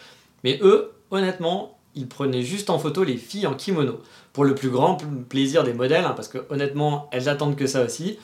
Mais 0.42 0.58
eux, 0.60 0.92
honnêtement, 1.12 1.78
ils 1.94 2.08
prenaient 2.08 2.42
juste 2.42 2.70
en 2.70 2.78
photo 2.78 3.04
les 3.04 3.16
filles 3.16 3.46
en 3.46 3.54
kimono, 3.54 4.00
pour 4.32 4.44
le 4.44 4.54
plus 4.54 4.70
grand 4.70 4.98
plaisir 5.28 5.64
des 5.64 5.72
modèles, 5.72 6.04
hein, 6.04 6.14
parce 6.16 6.28
que 6.28 6.38
honnêtement, 6.50 7.08
elles 7.12 7.28
attendent 7.28 7.56
que 7.56 7.66
ça 7.66 7.84
aussi. 7.84 8.18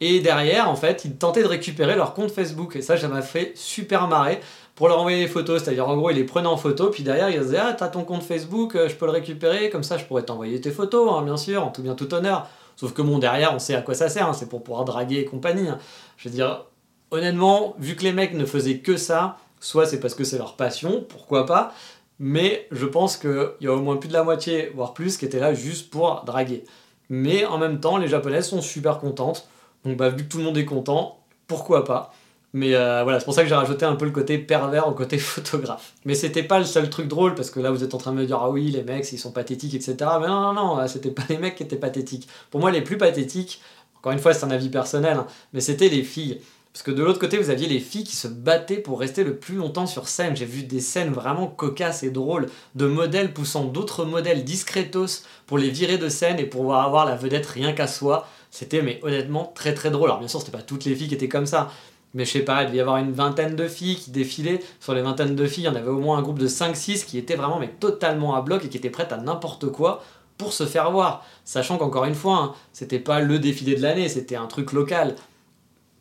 Et 0.00 0.20
derrière, 0.20 0.68
en 0.68 0.76
fait, 0.76 1.04
ils 1.04 1.16
tentaient 1.16 1.42
de 1.42 1.48
récupérer 1.48 1.96
leur 1.96 2.14
compte 2.14 2.30
Facebook, 2.30 2.76
et 2.76 2.82
ça, 2.82 2.96
ça 2.96 3.08
m'a 3.08 3.22
fait 3.22 3.52
super 3.54 4.08
marrer 4.08 4.40
pour 4.74 4.88
leur 4.88 4.98
envoyer 4.98 5.20
les 5.20 5.28
photos, 5.28 5.62
c'est-à-dire 5.62 5.88
en 5.88 5.96
gros, 5.96 6.10
ils 6.10 6.16
les 6.16 6.24
prenaient 6.24 6.48
en 6.48 6.56
photo, 6.56 6.90
puis 6.90 7.02
derrière, 7.02 7.30
ils 7.30 7.40
disaient 7.40 7.58
Ah, 7.58 7.72
t'as 7.72 7.88
ton 7.88 8.04
compte 8.04 8.22
Facebook, 8.22 8.74
euh, 8.74 8.88
je 8.88 8.96
peux 8.96 9.06
le 9.06 9.12
récupérer, 9.12 9.70
comme 9.70 9.84
ça, 9.84 9.96
je 9.96 10.04
pourrais 10.04 10.24
t'envoyer 10.24 10.60
tes 10.60 10.70
photos, 10.70 11.12
hein, 11.12 11.22
bien 11.22 11.36
sûr, 11.36 11.64
en 11.64 11.70
tout 11.70 11.82
bien 11.82 11.94
tout 11.94 12.12
honneur. 12.12 12.48
Sauf 12.76 12.92
que 12.92 13.02
bon, 13.02 13.18
derrière, 13.18 13.54
on 13.54 13.60
sait 13.60 13.76
à 13.76 13.82
quoi 13.82 13.94
ça 13.94 14.08
sert, 14.08 14.28
hein, 14.28 14.32
c'est 14.32 14.48
pour 14.48 14.64
pouvoir 14.64 14.84
draguer 14.84 15.20
et 15.20 15.24
compagnie. 15.24 15.68
Je 16.16 16.28
veux 16.28 16.34
dire, 16.34 16.64
honnêtement, 17.12 17.76
vu 17.78 17.94
que 17.94 18.02
les 18.02 18.12
mecs 18.12 18.34
ne 18.34 18.44
faisaient 18.44 18.78
que 18.78 18.96
ça, 18.96 19.38
soit 19.60 19.86
c'est 19.86 20.00
parce 20.00 20.14
que 20.14 20.24
c'est 20.24 20.38
leur 20.38 20.56
passion, 20.56 21.04
pourquoi 21.08 21.46
pas, 21.46 21.72
mais 22.18 22.66
je 22.70 22.86
pense 22.86 23.16
qu'il 23.16 23.48
y 23.60 23.66
a 23.66 23.72
au 23.72 23.80
moins 23.80 23.96
plus 23.96 24.08
de 24.08 24.14
la 24.14 24.24
moitié, 24.24 24.70
voire 24.74 24.94
plus, 24.94 25.16
qui 25.16 25.24
étaient 25.24 25.40
là 25.40 25.54
juste 25.54 25.90
pour 25.90 26.22
draguer. 26.24 26.64
Mais 27.08 27.44
en 27.44 27.58
même 27.58 27.80
temps, 27.80 27.96
les 27.96 28.08
japonaises 28.08 28.48
sont 28.48 28.62
super 28.62 28.98
contentes. 28.98 29.48
Donc 29.84 29.96
bah, 29.96 30.08
vu 30.08 30.24
que 30.24 30.28
tout 30.28 30.38
le 30.38 30.44
monde 30.44 30.56
est 30.56 30.64
content, 30.64 31.18
pourquoi 31.46 31.84
pas 31.84 32.12
mais 32.54 32.76
euh, 32.76 33.02
voilà, 33.02 33.18
c'est 33.18 33.24
pour 33.24 33.34
ça 33.34 33.42
que 33.42 33.48
j'ai 33.48 33.54
rajouté 33.56 33.84
un 33.84 33.96
peu 33.96 34.04
le 34.04 34.12
côté 34.12 34.38
pervers 34.38 34.86
au 34.86 34.92
côté 34.92 35.18
photographe. 35.18 35.92
Mais 36.04 36.14
c'était 36.14 36.44
pas 36.44 36.60
le 36.60 36.64
seul 36.64 36.88
truc 36.88 37.08
drôle, 37.08 37.34
parce 37.34 37.50
que 37.50 37.58
là 37.58 37.72
vous 37.72 37.82
êtes 37.82 37.94
en 37.94 37.98
train 37.98 38.12
de 38.12 38.16
me 38.16 38.26
dire 38.26 38.38
ah 38.40 38.48
oui, 38.48 38.70
les 38.70 38.84
mecs, 38.84 39.12
ils 39.12 39.18
sont 39.18 39.32
pathétiques, 39.32 39.74
etc. 39.74 39.96
Mais 40.20 40.28
non, 40.28 40.40
non, 40.40 40.54
non, 40.54 40.86
c'était 40.86 41.10
pas 41.10 41.24
les 41.28 41.36
mecs 41.36 41.56
qui 41.56 41.64
étaient 41.64 41.76
pathétiques. 41.76 42.28
Pour 42.52 42.60
moi, 42.60 42.70
les 42.70 42.80
plus 42.80 42.96
pathétiques, 42.96 43.60
encore 43.96 44.12
une 44.12 44.20
fois, 44.20 44.32
c'est 44.32 44.44
un 44.44 44.52
avis 44.52 44.68
personnel, 44.68 45.16
hein, 45.16 45.26
mais 45.52 45.60
c'était 45.60 45.88
les 45.88 46.04
filles. 46.04 46.40
Parce 46.74 46.82
que 46.82 46.90
de 46.90 47.04
l'autre 47.04 47.20
côté, 47.20 47.38
vous 47.38 47.50
aviez 47.50 47.68
les 47.68 47.78
filles 47.78 48.02
qui 48.02 48.16
se 48.16 48.26
battaient 48.26 48.78
pour 48.78 48.98
rester 48.98 49.22
le 49.22 49.36
plus 49.36 49.54
longtemps 49.54 49.86
sur 49.86 50.08
scène. 50.08 50.34
J'ai 50.34 50.44
vu 50.44 50.64
des 50.64 50.80
scènes 50.80 51.12
vraiment 51.12 51.46
cocasses 51.46 52.02
et 52.02 52.10
drôles 52.10 52.48
de 52.74 52.86
modèles 52.86 53.32
poussant 53.32 53.62
d'autres 53.62 54.04
modèles 54.04 54.42
discretos 54.42 55.22
pour 55.46 55.56
les 55.56 55.70
virer 55.70 55.98
de 55.98 56.08
scène 56.08 56.40
et 56.40 56.46
pour 56.46 56.74
avoir 56.74 57.06
la 57.06 57.14
vedette 57.14 57.46
rien 57.46 57.72
qu'à 57.74 57.86
soi. 57.86 58.26
C'était, 58.50 58.82
mais 58.82 58.98
honnêtement, 59.04 59.52
très 59.54 59.72
très 59.72 59.92
drôle. 59.92 60.08
Alors 60.08 60.18
bien 60.18 60.26
sûr, 60.26 60.40
c'était 60.40 60.50
pas 60.50 60.62
toutes 60.62 60.84
les 60.84 60.96
filles 60.96 61.06
qui 61.06 61.14
étaient 61.14 61.28
comme 61.28 61.46
ça. 61.46 61.70
Mais 62.12 62.24
je 62.24 62.32
sais 62.32 62.40
pas, 62.40 62.62
il 62.62 62.66
devait 62.66 62.78
y 62.78 62.80
avoir 62.80 62.96
une 62.96 63.12
vingtaine 63.12 63.54
de 63.54 63.68
filles 63.68 63.94
qui 63.94 64.10
défilaient. 64.10 64.58
Sur 64.80 64.94
les 64.94 65.02
vingtaines 65.02 65.36
de 65.36 65.46
filles, 65.46 65.64
il 65.64 65.66
y 65.68 65.70
en 65.70 65.76
avait 65.76 65.90
au 65.90 66.00
moins 66.00 66.18
un 66.18 66.22
groupe 66.22 66.40
de 66.40 66.48
5-6 66.48 67.06
qui 67.06 67.18
étaient 67.18 67.36
vraiment 67.36 67.60
mais 67.60 67.70
totalement 67.78 68.34
à 68.34 68.42
bloc 68.42 68.64
et 68.64 68.68
qui 68.68 68.78
étaient 68.78 68.90
prêtes 68.90 69.12
à 69.12 69.18
n'importe 69.18 69.68
quoi 69.68 70.02
pour 70.38 70.52
se 70.52 70.66
faire 70.66 70.90
voir. 70.90 71.24
Sachant 71.44 71.78
qu'encore 71.78 72.06
une 72.06 72.16
fois, 72.16 72.36
hein, 72.36 72.54
c'était 72.72 72.98
pas 72.98 73.20
le 73.20 73.38
défilé 73.38 73.76
de 73.76 73.82
l'année, 73.82 74.08
c'était 74.08 74.34
un 74.34 74.46
truc 74.46 74.72
local 74.72 75.14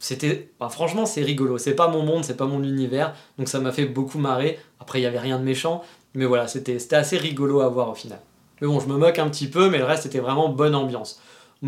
c'était 0.03 0.49
bah, 0.59 0.69
franchement 0.69 1.05
c'est 1.05 1.21
rigolo 1.21 1.57
c'est 1.57 1.75
pas 1.75 1.87
mon 1.87 2.03
monde 2.03 2.23
c'est 2.25 2.37
pas 2.37 2.45
mon 2.45 2.61
univers 2.63 3.13
donc 3.37 3.47
ça 3.47 3.59
m'a 3.59 3.71
fait 3.71 3.85
beaucoup 3.85 4.19
marrer 4.19 4.59
après 4.79 4.99
il 4.99 5.03
y 5.03 5.05
avait 5.05 5.19
rien 5.19 5.39
de 5.39 5.43
méchant 5.43 5.83
mais 6.13 6.25
voilà 6.25 6.47
c'était 6.47 6.77
assez 6.93 7.17
rigolo 7.17 7.61
à 7.61 7.69
voir 7.69 7.89
au 7.89 7.95
final 7.95 8.19
mais 8.61 8.67
bon 8.67 8.79
je 8.79 8.87
me 8.87 8.97
moque 8.97 9.19
un 9.19 9.29
petit 9.29 9.47
peu 9.47 9.69
mais 9.69 9.77
le 9.77 9.85
reste 9.85 10.05
était 10.05 10.19
vraiment 10.19 10.49
bonne 10.49 10.75
ambiance 10.75 11.21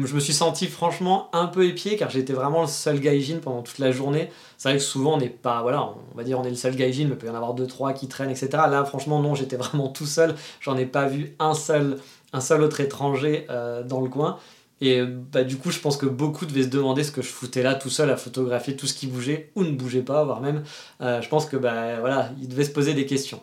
je 0.03 0.13
me 0.13 0.19
suis 0.19 0.33
senti 0.33 0.67
franchement 0.67 1.29
un 1.31 1.45
peu 1.45 1.65
épié 1.65 1.95
car 1.95 2.09
j'étais 2.09 2.33
vraiment 2.33 2.63
le 2.63 2.67
seul 2.67 2.99
gaijin 2.99 3.37
pendant 3.41 3.61
toute 3.61 3.79
la 3.79 3.91
journée. 3.91 4.29
C'est 4.57 4.69
vrai 4.69 4.77
que 4.77 4.83
souvent 4.83 5.13
on 5.13 5.17
n'est 5.17 5.29
pas, 5.29 5.61
voilà, 5.61 5.83
on 5.83 6.17
va 6.17 6.23
dire 6.23 6.37
on 6.37 6.43
est 6.43 6.49
le 6.49 6.55
seul 6.57 6.75
gaijin, 6.75 7.05
mais 7.05 7.11
il 7.11 7.17
peut 7.17 7.27
y 7.27 7.29
en 7.29 7.35
avoir 7.35 7.53
deux, 7.53 7.67
trois 7.67 7.93
qui 7.93 8.09
traînent, 8.09 8.29
etc. 8.29 8.49
Là, 8.51 8.83
franchement, 8.83 9.21
non, 9.21 9.35
j'étais 9.35 9.55
vraiment 9.55 9.87
tout 9.87 10.05
seul. 10.05 10.35
J'en 10.59 10.75
ai 10.75 10.85
pas 10.85 11.05
vu 11.05 11.33
un 11.39 11.53
seul, 11.53 11.97
un 12.33 12.41
seul 12.41 12.61
autre 12.61 12.81
étranger 12.81 13.47
euh, 13.49 13.83
dans 13.83 14.01
le 14.01 14.09
coin. 14.09 14.37
Et 14.81 15.01
bah, 15.03 15.43
du 15.43 15.57
coup, 15.57 15.71
je 15.71 15.79
pense 15.79 15.95
que 15.95 16.05
beaucoup 16.05 16.45
devaient 16.45 16.63
se 16.63 16.67
demander 16.67 17.03
ce 17.03 17.11
que 17.11 17.21
je 17.21 17.29
foutais 17.29 17.63
là 17.63 17.75
tout 17.75 17.89
seul 17.89 18.09
à 18.09 18.17
photographier 18.17 18.75
tout 18.75 18.87
ce 18.87 18.93
qui 18.93 19.07
bougeait 19.07 19.51
ou 19.55 19.63
ne 19.63 19.71
bougeait 19.71 20.01
pas, 20.01 20.23
voire 20.25 20.41
même, 20.41 20.63
euh, 21.01 21.21
je 21.21 21.29
pense 21.29 21.45
que 21.45 21.55
bah, 21.55 21.99
voilà, 21.99 22.31
ils 22.41 22.47
devaient 22.47 22.65
se 22.65 22.71
poser 22.71 22.93
des 22.93 23.05
questions. 23.05 23.41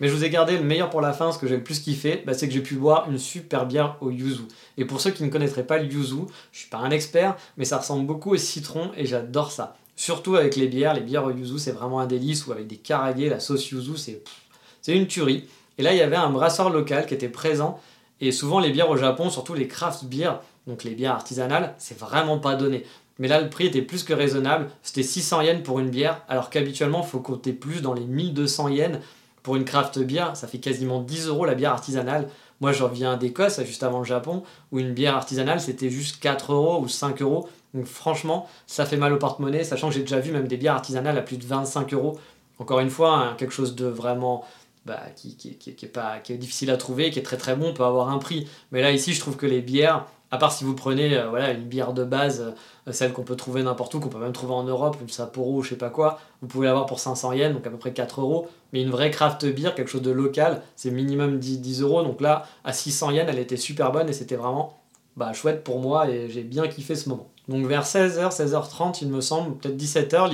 Mais 0.00 0.08
je 0.08 0.14
vous 0.14 0.24
ai 0.24 0.30
gardé 0.30 0.58
le 0.58 0.64
meilleur 0.64 0.90
pour 0.90 1.00
la 1.00 1.12
fin, 1.12 1.32
ce 1.32 1.38
que 1.38 1.46
j'ai 1.46 1.56
le 1.56 1.64
plus 1.64 1.80
kiffé, 1.80 2.22
bah, 2.26 2.34
c'est 2.34 2.48
que 2.48 2.54
j'ai 2.54 2.60
pu 2.60 2.76
boire 2.76 3.10
une 3.10 3.18
super 3.18 3.66
bière 3.66 3.96
au 4.00 4.10
yuzu. 4.10 4.42
Et 4.76 4.84
pour 4.84 5.00
ceux 5.00 5.10
qui 5.10 5.24
ne 5.24 5.30
connaîtraient 5.30 5.66
pas 5.66 5.78
le 5.78 5.86
yuzu, 5.86 6.26
je 6.52 6.58
suis 6.58 6.68
pas 6.68 6.78
un 6.78 6.90
expert, 6.90 7.36
mais 7.56 7.64
ça 7.64 7.78
ressemble 7.78 8.06
beaucoup 8.06 8.32
au 8.32 8.36
citron 8.36 8.90
et 8.96 9.06
j'adore 9.06 9.52
ça. 9.52 9.76
Surtout 9.94 10.36
avec 10.36 10.56
les 10.56 10.68
bières, 10.68 10.92
les 10.92 11.00
bières 11.00 11.24
au 11.24 11.30
yuzu 11.30 11.58
c'est 11.58 11.72
vraiment 11.72 12.00
un 12.00 12.06
délice, 12.06 12.46
ou 12.46 12.52
avec 12.52 12.66
des 12.66 12.76
karage, 12.76 13.18
la 13.18 13.40
sauce 13.40 13.70
yuzu 13.70 13.92
c'est 13.96 14.94
une 14.94 15.06
tuerie. 15.06 15.48
Et 15.78 15.82
là 15.82 15.92
il 15.92 15.98
y 15.98 16.02
avait 16.02 16.16
un 16.16 16.28
brasseur 16.30 16.68
local 16.68 17.06
qui 17.06 17.14
était 17.14 17.30
présent, 17.30 17.80
et 18.20 18.32
souvent 18.32 18.60
les 18.60 18.70
bières 18.70 18.90
au 18.90 18.96
Japon, 18.96 19.30
surtout 19.30 19.54
les 19.54 19.68
craft 19.68 20.04
beers, 20.04 20.40
donc 20.66 20.84
les 20.84 20.92
bières 20.92 21.12
artisanales, 21.12 21.74
c'est 21.78 21.98
vraiment 21.98 22.38
pas 22.38 22.54
donné. 22.54 22.84
Mais 23.18 23.28
là, 23.28 23.40
le 23.40 23.48
prix 23.48 23.66
était 23.66 23.82
plus 23.82 24.04
que 24.04 24.12
raisonnable. 24.12 24.68
C'était 24.82 25.02
600 25.02 25.40
yens 25.42 25.62
pour 25.62 25.80
une 25.80 25.90
bière, 25.90 26.22
alors 26.28 26.50
qu'habituellement, 26.50 27.02
il 27.02 27.08
faut 27.08 27.20
compter 27.20 27.52
plus 27.52 27.80
dans 27.80 27.94
les 27.94 28.04
1200 28.04 28.68
yens 28.68 28.98
pour 29.42 29.54
une 29.54 29.64
craft 29.64 30.00
beer, 30.00 30.34
ça 30.34 30.48
fait 30.48 30.58
quasiment 30.58 31.00
10 31.00 31.28
euros 31.28 31.44
la 31.44 31.54
bière 31.54 31.70
artisanale. 31.70 32.28
Moi, 32.60 32.72
je 32.72 32.82
reviens 32.82 33.16
d'Écosse, 33.16 33.60
juste 33.62 33.84
avant 33.84 34.00
le 34.00 34.04
Japon, 34.04 34.42
où 34.72 34.80
une 34.80 34.92
bière 34.92 35.14
artisanale, 35.14 35.60
c'était 35.60 35.88
juste 35.88 36.20
4 36.20 36.52
euros 36.52 36.80
ou 36.80 36.88
5 36.88 37.22
euros. 37.22 37.48
Donc 37.72 37.84
franchement, 37.84 38.48
ça 38.66 38.86
fait 38.86 38.96
mal 38.96 39.12
au 39.12 39.18
porte-monnaie, 39.18 39.62
sachant 39.62 39.88
que 39.88 39.94
j'ai 39.94 40.00
déjà 40.00 40.18
vu 40.18 40.32
même 40.32 40.48
des 40.48 40.56
bières 40.56 40.74
artisanales 40.74 41.16
à 41.16 41.22
plus 41.22 41.36
de 41.36 41.44
25 41.44 41.92
euros. 41.94 42.18
Encore 42.58 42.80
une 42.80 42.90
fois, 42.90 43.16
hein, 43.18 43.34
quelque 43.38 43.52
chose 43.52 43.76
de 43.76 43.86
vraiment 43.86 44.44
bah, 44.86 45.00
qui, 45.16 45.36
est 45.66 45.86
pas, 45.86 46.18
qui 46.20 46.32
est 46.32 46.36
difficile 46.36 46.70
à 46.70 46.76
trouver, 46.76 47.10
qui 47.10 47.18
est 47.18 47.22
très 47.22 47.36
très 47.36 47.56
bon, 47.56 47.74
peut 47.74 47.84
avoir 47.84 48.08
un 48.08 48.18
prix. 48.18 48.46
Mais 48.70 48.82
là, 48.82 48.92
ici, 48.92 49.12
je 49.12 49.20
trouve 49.20 49.36
que 49.36 49.46
les 49.46 49.60
bières, 49.60 50.06
à 50.30 50.38
part 50.38 50.52
si 50.52 50.62
vous 50.62 50.74
prenez 50.74 51.18
euh, 51.18 51.28
voilà, 51.28 51.50
une 51.50 51.64
bière 51.64 51.92
de 51.92 52.04
base, 52.04 52.54
euh, 52.86 52.92
celle 52.92 53.12
qu'on 53.12 53.24
peut 53.24 53.34
trouver 53.34 53.64
n'importe 53.64 53.94
où, 53.94 54.00
qu'on 54.00 54.08
peut 54.08 54.18
même 54.18 54.32
trouver 54.32 54.54
en 54.54 54.62
Europe, 54.62 54.96
une 55.00 55.08
Sapporo 55.08 55.56
ou 55.56 55.62
je 55.62 55.70
sais 55.70 55.76
pas 55.76 55.90
quoi, 55.90 56.20
vous 56.40 56.46
pouvez 56.46 56.66
l'avoir 56.66 56.86
pour 56.86 57.00
500 57.00 57.32
yens, 57.32 57.52
donc 57.52 57.66
à 57.66 57.70
peu 57.70 57.78
près 57.78 57.92
4 57.92 58.20
euros. 58.20 58.46
Mais 58.72 58.80
une 58.80 58.90
vraie 58.90 59.10
craft 59.10 59.44
beer, 59.44 59.74
quelque 59.74 59.90
chose 59.90 60.02
de 60.02 60.12
local, 60.12 60.62
c'est 60.76 60.92
minimum 60.92 61.40
10, 61.40 61.60
10 61.60 61.82
euros. 61.82 62.04
Donc 62.04 62.20
là, 62.20 62.46
à 62.64 62.72
600 62.72 63.10
yens, 63.10 63.26
elle 63.28 63.40
était 63.40 63.56
super 63.56 63.90
bonne 63.90 64.08
et 64.08 64.12
c'était 64.12 64.36
vraiment 64.36 64.78
bah, 65.16 65.32
chouette 65.32 65.64
pour 65.64 65.80
moi 65.80 66.08
et 66.08 66.28
j'ai 66.28 66.42
bien 66.42 66.68
kiffé 66.68 66.94
ce 66.94 67.08
moment. 67.08 67.28
Donc 67.48 67.66
vers 67.66 67.84
16h, 67.84 68.36
16h30, 68.36 68.98
il 69.02 69.08
me 69.08 69.20
semble, 69.20 69.56
peut-être 69.56 69.76
17h, 69.76 70.30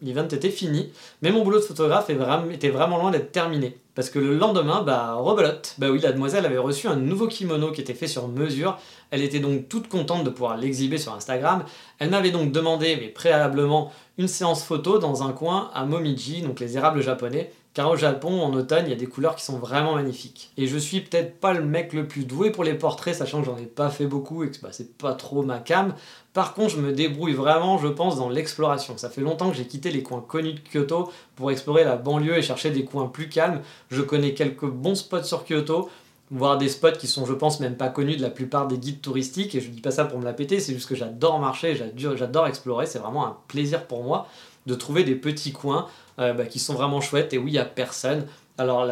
l'event 0.00 0.28
était 0.28 0.50
fini. 0.50 0.92
Mais 1.22 1.32
mon 1.32 1.42
boulot 1.42 1.58
de 1.58 1.64
photographe 1.64 2.08
était 2.08 2.70
vraiment 2.70 2.98
loin 2.98 3.10
d'être 3.10 3.32
terminé. 3.32 3.78
Parce 3.96 4.10
que 4.10 4.18
le 4.18 4.36
lendemain, 4.36 4.82
bah, 4.82 5.14
rebelote. 5.14 5.74
Bah 5.78 5.88
oui, 5.90 6.00
la 6.00 6.12
demoiselle 6.12 6.44
avait 6.44 6.58
reçu 6.58 6.86
un 6.86 6.96
nouveau 6.96 7.26
kimono 7.26 7.72
qui 7.72 7.80
était 7.80 7.94
fait 7.94 8.06
sur 8.06 8.28
mesure. 8.28 8.78
Elle 9.10 9.22
était 9.22 9.40
donc 9.40 9.70
toute 9.70 9.88
contente 9.88 10.22
de 10.22 10.28
pouvoir 10.28 10.58
l'exhiber 10.58 10.98
sur 10.98 11.14
Instagram. 11.14 11.64
Elle 11.98 12.10
m'avait 12.10 12.30
donc 12.30 12.52
demandé, 12.52 12.98
mais 13.00 13.08
préalablement, 13.08 13.90
une 14.18 14.28
séance 14.28 14.62
photo 14.62 14.98
dans 14.98 15.22
un 15.22 15.32
coin 15.32 15.70
à 15.72 15.86
Momiji, 15.86 16.42
donc 16.42 16.60
les 16.60 16.76
érables 16.76 17.00
japonais, 17.00 17.50
car 17.76 17.90
au 17.90 17.96
Japon, 17.96 18.40
en 18.40 18.54
automne, 18.54 18.86
il 18.86 18.88
y 18.88 18.94
a 18.94 18.96
des 18.96 19.04
couleurs 19.04 19.36
qui 19.36 19.44
sont 19.44 19.58
vraiment 19.58 19.96
magnifiques. 19.96 20.50
Et 20.56 20.66
je 20.66 20.78
suis 20.78 21.02
peut-être 21.02 21.38
pas 21.38 21.52
le 21.52 21.62
mec 21.62 21.92
le 21.92 22.08
plus 22.08 22.24
doué 22.24 22.50
pour 22.50 22.64
les 22.64 22.72
portraits, 22.72 23.14
sachant 23.14 23.40
que 23.40 23.44
j'en 23.44 23.58
ai 23.58 23.66
pas 23.66 23.90
fait 23.90 24.06
beaucoup 24.06 24.44
et 24.44 24.50
que 24.50 24.58
bah, 24.62 24.70
c'est 24.72 24.96
pas 24.96 25.12
trop 25.12 25.42
ma 25.42 25.58
cam. 25.58 25.94
Par 26.32 26.54
contre, 26.54 26.70
je 26.70 26.80
me 26.80 26.92
débrouille 26.92 27.34
vraiment, 27.34 27.76
je 27.76 27.88
pense, 27.88 28.16
dans 28.16 28.30
l'exploration. 28.30 28.96
Ça 28.96 29.10
fait 29.10 29.20
longtemps 29.20 29.50
que 29.50 29.56
j'ai 29.58 29.66
quitté 29.66 29.90
les 29.90 30.02
coins 30.02 30.24
connus 30.26 30.54
de 30.54 30.60
Kyoto 30.60 31.12
pour 31.34 31.50
explorer 31.50 31.84
la 31.84 31.96
banlieue 31.96 32.38
et 32.38 32.40
chercher 32.40 32.70
des 32.70 32.86
coins 32.86 33.08
plus 33.08 33.28
calmes. 33.28 33.60
Je 33.90 34.00
connais 34.00 34.32
quelques 34.32 34.64
bons 34.64 34.94
spots 34.94 35.24
sur 35.24 35.44
Kyoto, 35.44 35.90
voire 36.30 36.56
des 36.56 36.70
spots 36.70 36.92
qui 36.92 37.06
sont, 37.06 37.26
je 37.26 37.34
pense, 37.34 37.60
même 37.60 37.76
pas 37.76 37.90
connus 37.90 38.16
de 38.16 38.22
la 38.22 38.30
plupart 38.30 38.68
des 38.68 38.78
guides 38.78 39.02
touristiques. 39.02 39.54
Et 39.54 39.60
je 39.60 39.68
dis 39.68 39.82
pas 39.82 39.90
ça 39.90 40.06
pour 40.06 40.18
me 40.18 40.24
la 40.24 40.32
péter, 40.32 40.60
c'est 40.60 40.72
juste 40.72 40.88
que 40.88 40.94
j'adore 40.94 41.38
marcher, 41.40 41.78
j'adore 41.94 42.46
explorer, 42.46 42.86
c'est 42.86 43.00
vraiment 43.00 43.26
un 43.26 43.36
plaisir 43.48 43.86
pour 43.86 44.02
moi 44.02 44.28
de 44.64 44.74
trouver 44.74 45.04
des 45.04 45.14
petits 45.14 45.52
coins 45.52 45.86
euh, 46.18 46.32
bah, 46.32 46.46
qui 46.46 46.58
sont 46.58 46.74
vraiment 46.74 47.00
chouettes 47.00 47.32
et 47.32 47.38
où 47.38 47.46
il 47.46 47.52
n'y 47.52 47.58
a 47.58 47.64
personne. 47.64 48.26
Alors 48.58 48.86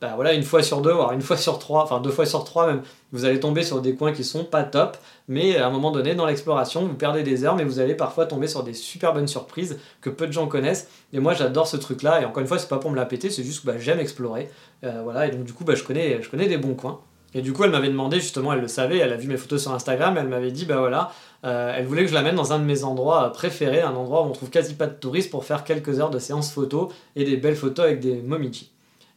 bah, 0.00 0.12
voilà, 0.14 0.32
une 0.32 0.44
fois 0.44 0.62
sur 0.62 0.80
deux, 0.80 0.92
voire 0.92 1.12
une 1.12 1.22
fois 1.22 1.36
sur 1.36 1.58
trois, 1.58 1.82
enfin 1.82 2.00
deux 2.00 2.12
fois 2.12 2.24
sur 2.24 2.44
trois 2.44 2.68
même, 2.68 2.82
vous 3.10 3.24
allez 3.24 3.40
tomber 3.40 3.64
sur 3.64 3.80
des 3.80 3.96
coins 3.96 4.12
qui 4.12 4.22
sont 4.22 4.44
pas 4.44 4.62
top, 4.62 4.96
mais 5.26 5.56
à 5.56 5.66
un 5.66 5.70
moment 5.70 5.90
donné, 5.90 6.14
dans 6.14 6.24
l'exploration, 6.24 6.86
vous 6.86 6.94
perdez 6.94 7.24
des 7.24 7.44
heures, 7.44 7.56
mais 7.56 7.64
vous 7.64 7.80
allez 7.80 7.96
parfois 7.96 8.26
tomber 8.26 8.46
sur 8.46 8.62
des 8.62 8.74
super 8.74 9.12
bonnes 9.12 9.26
surprises 9.26 9.80
que 10.00 10.08
peu 10.08 10.28
de 10.28 10.32
gens 10.32 10.46
connaissent. 10.46 10.88
Et 11.12 11.18
moi, 11.18 11.34
j'adore 11.34 11.66
ce 11.66 11.76
truc-là, 11.76 12.22
et 12.22 12.24
encore 12.24 12.40
une 12.40 12.46
fois, 12.46 12.60
c'est 12.60 12.68
pas 12.68 12.78
pour 12.78 12.92
me 12.92 12.96
la 12.96 13.06
péter, 13.06 13.28
c'est 13.28 13.42
juste 13.42 13.62
que 13.62 13.66
bah, 13.66 13.78
j'aime 13.78 13.98
explorer. 13.98 14.48
Euh, 14.84 15.00
voilà, 15.02 15.26
et 15.26 15.32
donc 15.32 15.42
du 15.42 15.52
coup, 15.52 15.64
je, 15.66 15.82
connais, 15.82 16.22
je 16.22 16.30
connais 16.30 16.46
des 16.46 16.58
bons 16.58 16.74
coins. 16.74 17.00
Et 17.34 17.42
du 17.42 17.52
coup, 17.52 17.64
elle 17.64 17.70
m'avait 17.70 17.88
demandé, 17.88 18.20
justement, 18.20 18.52
elle 18.52 18.60
le 18.60 18.68
savait, 18.68 18.98
elle 18.98 19.12
a 19.12 19.16
vu 19.16 19.28
mes 19.28 19.36
photos 19.36 19.62
sur 19.62 19.72
Instagram, 19.72 20.16
elle 20.18 20.28
m'avait 20.28 20.50
dit, 20.50 20.64
bah 20.64 20.78
voilà, 20.78 21.12
euh, 21.44 21.74
elle 21.76 21.86
voulait 21.86 22.02
que 22.02 22.08
je 22.08 22.14
l'amène 22.14 22.36
dans 22.36 22.52
un 22.52 22.58
de 22.58 22.64
mes 22.64 22.84
endroits 22.84 23.32
préférés, 23.32 23.82
un 23.82 23.94
endroit 23.94 24.22
où 24.22 24.26
on 24.26 24.32
trouve 24.32 24.50
quasi 24.50 24.74
pas 24.74 24.86
de 24.86 24.94
touristes 24.94 25.30
pour 25.30 25.44
faire 25.44 25.64
quelques 25.64 26.00
heures 26.00 26.10
de 26.10 26.18
séance 26.18 26.50
photo 26.50 26.90
et 27.16 27.24
des 27.24 27.36
belles 27.36 27.56
photos 27.56 27.84
avec 27.84 28.00
des 28.00 28.22
momiji. 28.22 28.70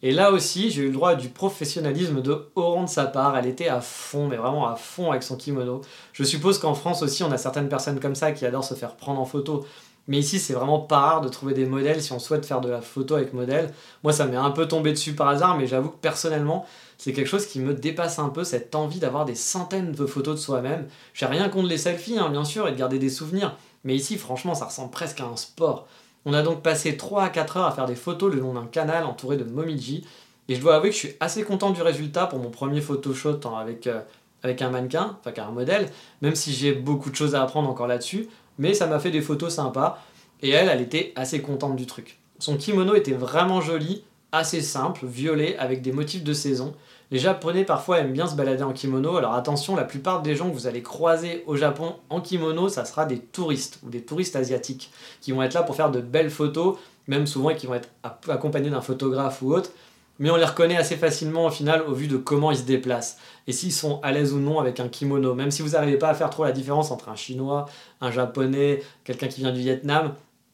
Et 0.03 0.11
là 0.11 0.31
aussi, 0.31 0.71
j'ai 0.71 0.81
eu 0.81 0.87
le 0.87 0.93
droit 0.93 1.13
du 1.13 1.29
professionnalisme 1.29 2.21
de 2.21 2.49
haut 2.55 2.81
de 2.81 2.89
sa 2.89 3.05
part. 3.05 3.37
Elle 3.37 3.45
était 3.45 3.67
à 3.67 3.81
fond, 3.81 4.27
mais 4.27 4.35
vraiment 4.35 4.67
à 4.67 4.75
fond 4.75 5.11
avec 5.11 5.21
son 5.21 5.35
kimono. 5.35 5.81
Je 6.13 6.23
suppose 6.23 6.57
qu'en 6.57 6.73
France 6.73 7.03
aussi, 7.03 7.23
on 7.23 7.31
a 7.31 7.37
certaines 7.37 7.69
personnes 7.69 7.99
comme 7.99 8.15
ça 8.15 8.31
qui 8.31 8.45
adorent 8.45 8.63
se 8.63 8.73
faire 8.73 8.95
prendre 8.95 9.19
en 9.19 9.25
photo. 9.25 9.63
Mais 10.08 10.17
ici, 10.17 10.39
c'est 10.39 10.53
vraiment 10.53 10.79
pas 10.79 11.00
rare 11.00 11.22
de 11.22 11.29
trouver 11.29 11.53
des 11.53 11.65
modèles 11.65 12.01
si 12.01 12.12
on 12.12 12.20
souhaite 12.20 12.46
faire 12.46 12.62
de 12.62 12.70
la 12.70 12.81
photo 12.81 13.15
avec 13.15 13.34
modèle. 13.34 13.72
Moi, 14.03 14.13
ça 14.13 14.25
m'est 14.25 14.36
un 14.36 14.51
peu 14.51 14.67
tombé 14.67 14.91
dessus 14.91 15.13
par 15.13 15.27
hasard, 15.27 15.58
mais 15.58 15.67
j'avoue 15.67 15.89
que 15.89 16.01
personnellement, 16.01 16.65
c'est 16.98 17.13
quelque 17.13 17.27
chose 17.27 17.46
qui 17.46 17.60
me 17.60 17.74
dépasse 17.74 18.20
un 18.20 18.29
peu, 18.29 18.43
cette 18.43 18.75
envie 18.75 19.00
d'avoir 19.00 19.25
des 19.25 19.36
centaines 19.36 19.91
de 19.91 20.05
photos 20.05 20.36
de 20.36 20.41
soi-même. 20.41 20.88
J'ai 21.13 21.25
rien 21.25 21.50
contre 21.50 21.67
les 21.67 21.77
selfies, 21.77 22.17
hein, 22.17 22.29
bien 22.29 22.43
sûr, 22.43 22.67
et 22.67 22.72
de 22.72 22.77
garder 22.77 23.00
des 23.00 23.10
souvenirs. 23.10 23.55
Mais 23.84 23.96
ici, 23.96 24.17
franchement, 24.17 24.55
ça 24.55 24.65
ressemble 24.65 24.91
presque 24.91 25.20
à 25.22 25.25
un 25.25 25.38
sport. 25.38 25.88
On 26.25 26.34
a 26.34 26.43
donc 26.43 26.62
passé 26.62 26.98
3 26.98 27.24
à 27.24 27.29
4 27.29 27.58
heures 27.58 27.65
à 27.65 27.72
faire 27.72 27.86
des 27.86 27.96
photos 27.96 28.34
le 28.34 28.39
long 28.39 28.53
d'un 28.53 28.67
canal 28.67 29.05
entouré 29.05 29.38
de 29.38 29.43
momiji. 29.43 30.05
Et 30.48 30.55
je 30.55 30.62
dois 30.62 30.75
avouer 30.75 30.89
que 30.89 30.96
je 30.96 31.00
suis 31.00 31.15
assez 31.20 31.43
content 31.43 31.72
du 31.72 31.81
résultat 31.81 32.27
pour 32.27 32.39
mon 32.39 32.50
premier 32.50 32.81
photoshop 32.81 33.39
avec, 33.58 33.88
euh, 33.88 34.01
avec 34.43 34.62
un 34.62 34.70
mannequin, 34.70 35.17
enfin 35.25 35.41
un 35.41 35.51
modèle, 35.51 35.88
même 36.22 36.36
si 36.36 36.53
j'ai 36.53 36.74
beaucoup 36.74 37.10
de 37.10 37.15
choses 37.15 37.36
à 37.36 37.41
apprendre 37.41 37.70
encore 37.70 37.88
là-dessus. 37.88 38.27
Mais 38.58 38.74
ça 38.74 38.88
m'a 38.88 39.00
fait 39.00 39.12
des 39.12 39.22
photos 39.22 39.53
sympas. 39.53 40.03
Et 40.41 40.50
elle, 40.50 40.70
elle 40.70 40.81
était 40.81 41.13
assez 41.15 41.41
contente 41.41 41.75
du 41.75 41.86
truc. 41.86 42.20
Son 42.39 42.58
kimono 42.58 42.96
était 42.96 43.12
vraiment 43.12 43.62
joli, 43.62 44.03
assez 44.31 44.62
simple, 44.62 45.05
violet, 45.05 45.55
avec 45.58 45.81
des 45.81 45.91
motifs 45.91 46.24
de 46.24 46.34
saison. 46.34 46.74
Les 47.12 47.20
Japonais 47.20 47.65
parfois 47.65 48.00
aiment 48.00 48.13
bien 48.13 48.25
se 48.25 48.36
balader 48.36 48.63
en 48.63 48.72
kimono, 48.72 49.17
alors 49.17 49.34
attention, 49.34 49.75
la 49.75 49.84
plupart 49.84 50.22
des 50.22 50.36
gens 50.36 50.50
que 50.50 50.55
vous 50.55 50.65
allez 50.65 50.81
croiser 50.81 51.43
au 51.46 51.58
Japon 51.58 51.96
en 52.10 52.22
kimono, 52.22 52.70
ça 52.70 52.86
sera 52.86 53.05
des 53.05 53.20
touristes 53.20 53.79
ou 53.84 53.89
des 53.89 54.01
touristes 54.01 54.38
asiatiques 54.38 54.91
qui 55.20 55.34
vont 55.34 55.43
être 55.43 55.53
là 55.53 55.63
pour 55.63 55.75
faire 55.75 55.91
de 55.91 56.00
belles 56.00 56.29
photos, 56.29 56.77
même 57.08 57.27
souvent 57.27 57.53
qui 57.53 57.67
vont 57.67 57.74
être 57.74 57.89
accompagnés 58.29 58.70
d'un 58.70 58.81
photographe 58.81 59.41
ou 59.41 59.53
autre, 59.53 59.72
mais 60.21 60.29
on 60.29 60.35
les 60.35 60.45
reconnaît 60.45 60.77
assez 60.77 60.97
facilement 60.97 61.47
au 61.47 61.49
final 61.49 61.81
au 61.81 61.93
vu 61.93 62.07
de 62.07 62.15
comment 62.15 62.51
ils 62.51 62.57
se 62.59 62.63
déplacent 62.63 63.17
et 63.47 63.51
s'ils 63.51 63.73
sont 63.73 63.99
à 64.03 64.11
l'aise 64.11 64.33
ou 64.33 64.37
non 64.37 64.59
avec 64.59 64.79
un 64.79 64.87
kimono. 64.87 65.33
Même 65.33 65.49
si 65.49 65.63
vous 65.63 65.69
n'arrivez 65.69 65.97
pas 65.97 66.09
à 66.09 66.13
faire 66.13 66.29
trop 66.29 66.43
la 66.43 66.51
différence 66.51 66.91
entre 66.91 67.09
un 67.09 67.15
chinois, 67.15 67.65
un 68.01 68.11
japonais, 68.11 68.83
quelqu'un 69.03 69.27
qui 69.27 69.41
vient 69.41 69.51
du 69.51 69.61
Vietnam, 69.61 70.13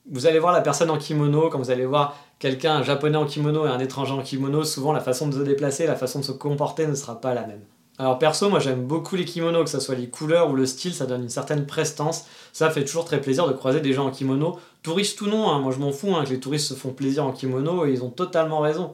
vous 0.09 0.25
allez 0.25 0.39
voir 0.39 0.53
la 0.53 0.61
personne 0.61 0.89
en 0.89 0.97
kimono, 0.97 1.49
quand 1.49 1.59
vous 1.59 1.69
allez 1.69 1.85
voir 1.85 2.17
quelqu'un, 2.39 2.77
un 2.77 2.83
japonais 2.83 3.17
en 3.17 3.25
kimono 3.25 3.65
et 3.65 3.69
un 3.69 3.79
étranger 3.79 4.13
en 4.13 4.21
kimono, 4.21 4.63
souvent 4.63 4.93
la 4.93 5.01
façon 5.01 5.27
de 5.27 5.33
se 5.33 5.43
déplacer, 5.43 5.85
la 5.85 5.97
façon 5.97 6.19
de 6.19 6.23
se 6.23 6.31
comporter 6.31 6.87
ne 6.87 6.95
sera 6.95 7.19
pas 7.19 7.33
la 7.33 7.45
même. 7.45 7.61
Alors 7.99 8.19
perso, 8.19 8.49
moi 8.49 8.59
j'aime 8.59 8.85
beaucoup 8.85 9.17
les 9.17 9.25
kimonos, 9.25 9.65
que 9.65 9.69
ce 9.69 9.81
soit 9.81 9.95
les 9.95 10.07
couleurs 10.07 10.49
ou 10.49 10.55
le 10.55 10.65
style, 10.65 10.93
ça 10.93 11.07
donne 11.07 11.23
une 11.23 11.29
certaine 11.29 11.65
prestance. 11.65 12.25
Ça 12.53 12.69
fait 12.69 12.85
toujours 12.85 13.03
très 13.03 13.19
plaisir 13.19 13.45
de 13.47 13.53
croiser 13.53 13.81
des 13.81 13.91
gens 13.91 14.05
en 14.05 14.11
kimono, 14.11 14.59
touristes 14.81 15.19
ou 15.19 15.25
non, 15.25 15.49
hein. 15.49 15.59
moi 15.59 15.73
je 15.73 15.79
m'en 15.79 15.91
fous 15.91 16.15
hein, 16.15 16.23
que 16.23 16.29
les 16.29 16.39
touristes 16.39 16.67
se 16.67 16.73
font 16.73 16.93
plaisir 16.93 17.25
en 17.25 17.33
kimono 17.33 17.85
et 17.85 17.91
ils 17.91 18.01
ont 18.01 18.11
totalement 18.11 18.59
raison. 18.59 18.93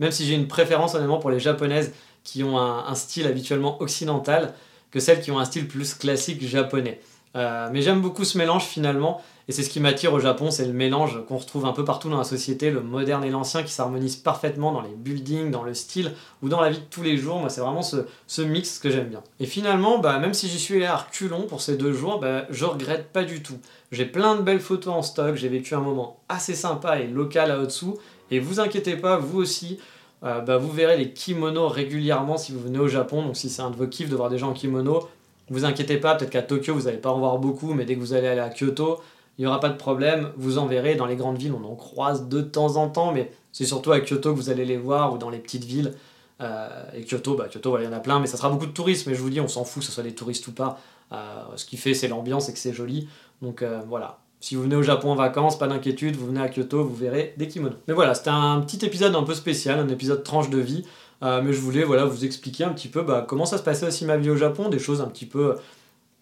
Même 0.00 0.10
si 0.10 0.26
j'ai 0.26 0.34
une 0.34 0.48
préférence 0.48 0.94
honnêtement 0.94 1.18
pour 1.18 1.30
les 1.30 1.40
japonaises 1.40 1.92
qui 2.24 2.42
ont 2.42 2.58
un, 2.58 2.86
un 2.86 2.94
style 2.94 3.26
habituellement 3.26 3.80
occidental 3.80 4.54
que 4.90 4.98
celles 4.98 5.20
qui 5.20 5.30
ont 5.30 5.38
un 5.38 5.44
style 5.44 5.68
plus 5.68 5.94
classique 5.94 6.44
japonais. 6.44 7.00
Mais 7.34 7.82
j'aime 7.82 8.00
beaucoup 8.00 8.24
ce 8.24 8.38
mélange 8.38 8.64
finalement, 8.64 9.22
et 9.50 9.52
c'est 9.52 9.64
ce 9.64 9.70
qui 9.70 9.80
m'attire 9.80 10.12
au 10.12 10.20
Japon, 10.20 10.52
c'est 10.52 10.64
le 10.64 10.72
mélange 10.72 11.24
qu'on 11.26 11.36
retrouve 11.36 11.66
un 11.66 11.72
peu 11.72 11.84
partout 11.84 12.08
dans 12.08 12.18
la 12.18 12.22
société, 12.22 12.70
le 12.70 12.82
moderne 12.82 13.24
et 13.24 13.30
l'ancien 13.30 13.64
qui 13.64 13.72
s'harmonisent 13.72 14.14
parfaitement 14.14 14.70
dans 14.70 14.80
les 14.80 14.94
buildings, 14.94 15.50
dans 15.50 15.64
le 15.64 15.74
style 15.74 16.12
ou 16.40 16.48
dans 16.48 16.60
la 16.60 16.70
vie 16.70 16.78
de 16.78 16.84
tous 16.88 17.02
les 17.02 17.16
jours. 17.16 17.40
Moi, 17.40 17.48
c'est 17.48 17.60
vraiment 17.60 17.82
ce, 17.82 18.42
mix 18.42 18.78
que 18.78 18.90
j'aime 18.90 19.08
bien. 19.08 19.24
Et 19.40 19.46
finalement, 19.46 19.98
bah, 19.98 20.20
même 20.20 20.34
si 20.34 20.48
j'y 20.48 20.60
suis 20.60 20.76
allé 20.76 20.84
à 20.84 20.98
reculons 20.98 21.48
pour 21.48 21.62
ces 21.62 21.76
deux 21.76 21.92
jours, 21.92 22.20
bah, 22.20 22.44
je 22.50 22.64
regrette 22.64 23.12
pas 23.12 23.24
du 23.24 23.42
tout. 23.42 23.58
J'ai 23.90 24.04
plein 24.04 24.36
de 24.36 24.42
belles 24.42 24.60
photos 24.60 24.94
en 24.94 25.02
stock, 25.02 25.34
j'ai 25.34 25.48
vécu 25.48 25.74
un 25.74 25.80
moment 25.80 26.20
assez 26.28 26.54
sympa 26.54 27.00
et 27.00 27.08
local 27.08 27.50
à 27.50 27.58
Otsu, 27.58 27.86
et 28.30 28.38
vous 28.38 28.60
inquiétez 28.60 28.94
pas, 28.94 29.16
vous 29.16 29.40
aussi, 29.40 29.80
euh, 30.22 30.40
bah, 30.42 30.58
vous 30.58 30.70
verrez 30.70 30.96
les 30.96 31.12
kimonos 31.12 31.66
régulièrement 31.66 32.36
si 32.36 32.52
vous 32.52 32.60
venez 32.60 32.78
au 32.78 32.86
Japon. 32.86 33.24
Donc 33.24 33.36
si 33.36 33.50
c'est 33.50 33.62
un 33.62 33.70
de 33.70 33.76
vos 33.76 33.88
kiffs 33.88 34.10
de 34.10 34.14
voir 34.14 34.30
des 34.30 34.38
gens 34.38 34.50
en 34.50 34.54
kimono, 34.54 35.08
vous 35.50 35.64
inquiétez 35.64 35.98
pas, 35.98 36.14
peut-être 36.14 36.30
qu'à 36.30 36.42
Tokyo 36.42 36.74
vous 36.74 36.82
n'allez 36.82 36.98
pas 36.98 37.10
en 37.10 37.18
voir 37.18 37.38
beaucoup, 37.38 37.74
mais 37.74 37.84
dès 37.84 37.94
que 37.96 38.00
vous 38.00 38.14
allez 38.14 38.28
aller 38.28 38.40
à 38.40 38.50
Kyoto, 38.50 39.00
il 39.36 39.42
n'y 39.42 39.46
aura 39.46 39.60
pas 39.60 39.68
de 39.68 39.76
problème, 39.76 40.30
vous 40.36 40.58
en 40.58 40.66
verrez 40.66 40.94
dans 40.94 41.06
les 41.06 41.16
grandes 41.16 41.38
villes, 41.38 41.52
on 41.52 41.64
en 41.66 41.74
croise 41.74 42.28
de 42.28 42.40
temps 42.40 42.76
en 42.76 42.88
temps, 42.88 43.12
mais 43.12 43.32
c'est 43.52 43.64
surtout 43.64 43.92
à 43.92 44.00
Kyoto 44.00 44.32
que 44.32 44.36
vous 44.36 44.50
allez 44.50 44.64
les 44.64 44.76
voir 44.76 45.12
ou 45.12 45.18
dans 45.18 45.30
les 45.30 45.38
petites 45.38 45.64
villes. 45.64 45.94
Euh, 46.40 46.68
et 46.94 47.04
Kyoto, 47.04 47.34
bah, 47.34 47.48
Kyoto, 47.50 47.78
il 47.78 47.84
y 47.84 47.86
en 47.86 47.92
a 47.92 48.00
plein, 48.00 48.18
mais 48.18 48.26
ça 48.26 48.36
sera 48.36 48.48
beaucoup 48.48 48.66
de 48.66 48.72
touristes, 48.72 49.06
mais 49.06 49.14
je 49.14 49.20
vous 49.20 49.30
dis, 49.30 49.40
on 49.40 49.48
s'en 49.48 49.64
fout 49.64 49.82
que 49.82 49.86
ce 49.86 49.92
soit 49.92 50.02
des 50.02 50.14
touristes 50.14 50.46
ou 50.46 50.52
pas. 50.52 50.78
Euh, 51.12 51.16
ce 51.56 51.64
qui 51.64 51.76
fait, 51.76 51.94
c'est 51.94 52.08
l'ambiance 52.08 52.48
et 52.48 52.52
que 52.52 52.58
c'est 52.58 52.72
joli. 52.72 53.08
Donc 53.42 53.62
euh, 53.62 53.80
voilà. 53.88 54.18
Si 54.40 54.54
vous 54.54 54.62
venez 54.62 54.76
au 54.76 54.82
Japon 54.82 55.10
en 55.10 55.16
vacances, 55.16 55.58
pas 55.58 55.66
d'inquiétude, 55.66 56.16
vous 56.16 56.26
venez 56.26 56.40
à 56.40 56.48
Kyoto, 56.48 56.82
vous 56.82 56.94
verrez 56.94 57.34
des 57.36 57.46
kimonos. 57.46 57.76
Mais 57.88 57.94
voilà, 57.94 58.14
c'était 58.14 58.30
un 58.30 58.60
petit 58.60 58.84
épisode 58.86 59.14
un 59.14 59.22
peu 59.22 59.34
spécial, 59.34 59.78
un 59.78 59.88
épisode 59.88 60.22
tranche 60.22 60.48
de 60.48 60.58
vie. 60.58 60.86
Mais 61.22 61.52
je 61.52 61.60
voulais 61.60 61.84
vous 61.84 62.24
expliquer 62.24 62.64
un 62.64 62.72
petit 62.72 62.88
peu 62.88 63.02
bah, 63.02 63.24
comment 63.26 63.46
ça 63.46 63.58
se 63.58 63.62
passait 63.62 63.86
aussi 63.86 64.04
ma 64.04 64.16
vie 64.16 64.30
au 64.30 64.36
Japon, 64.36 64.68
des 64.68 64.78
choses 64.78 65.00
un 65.00 65.08
petit 65.08 65.26
peu 65.26 65.56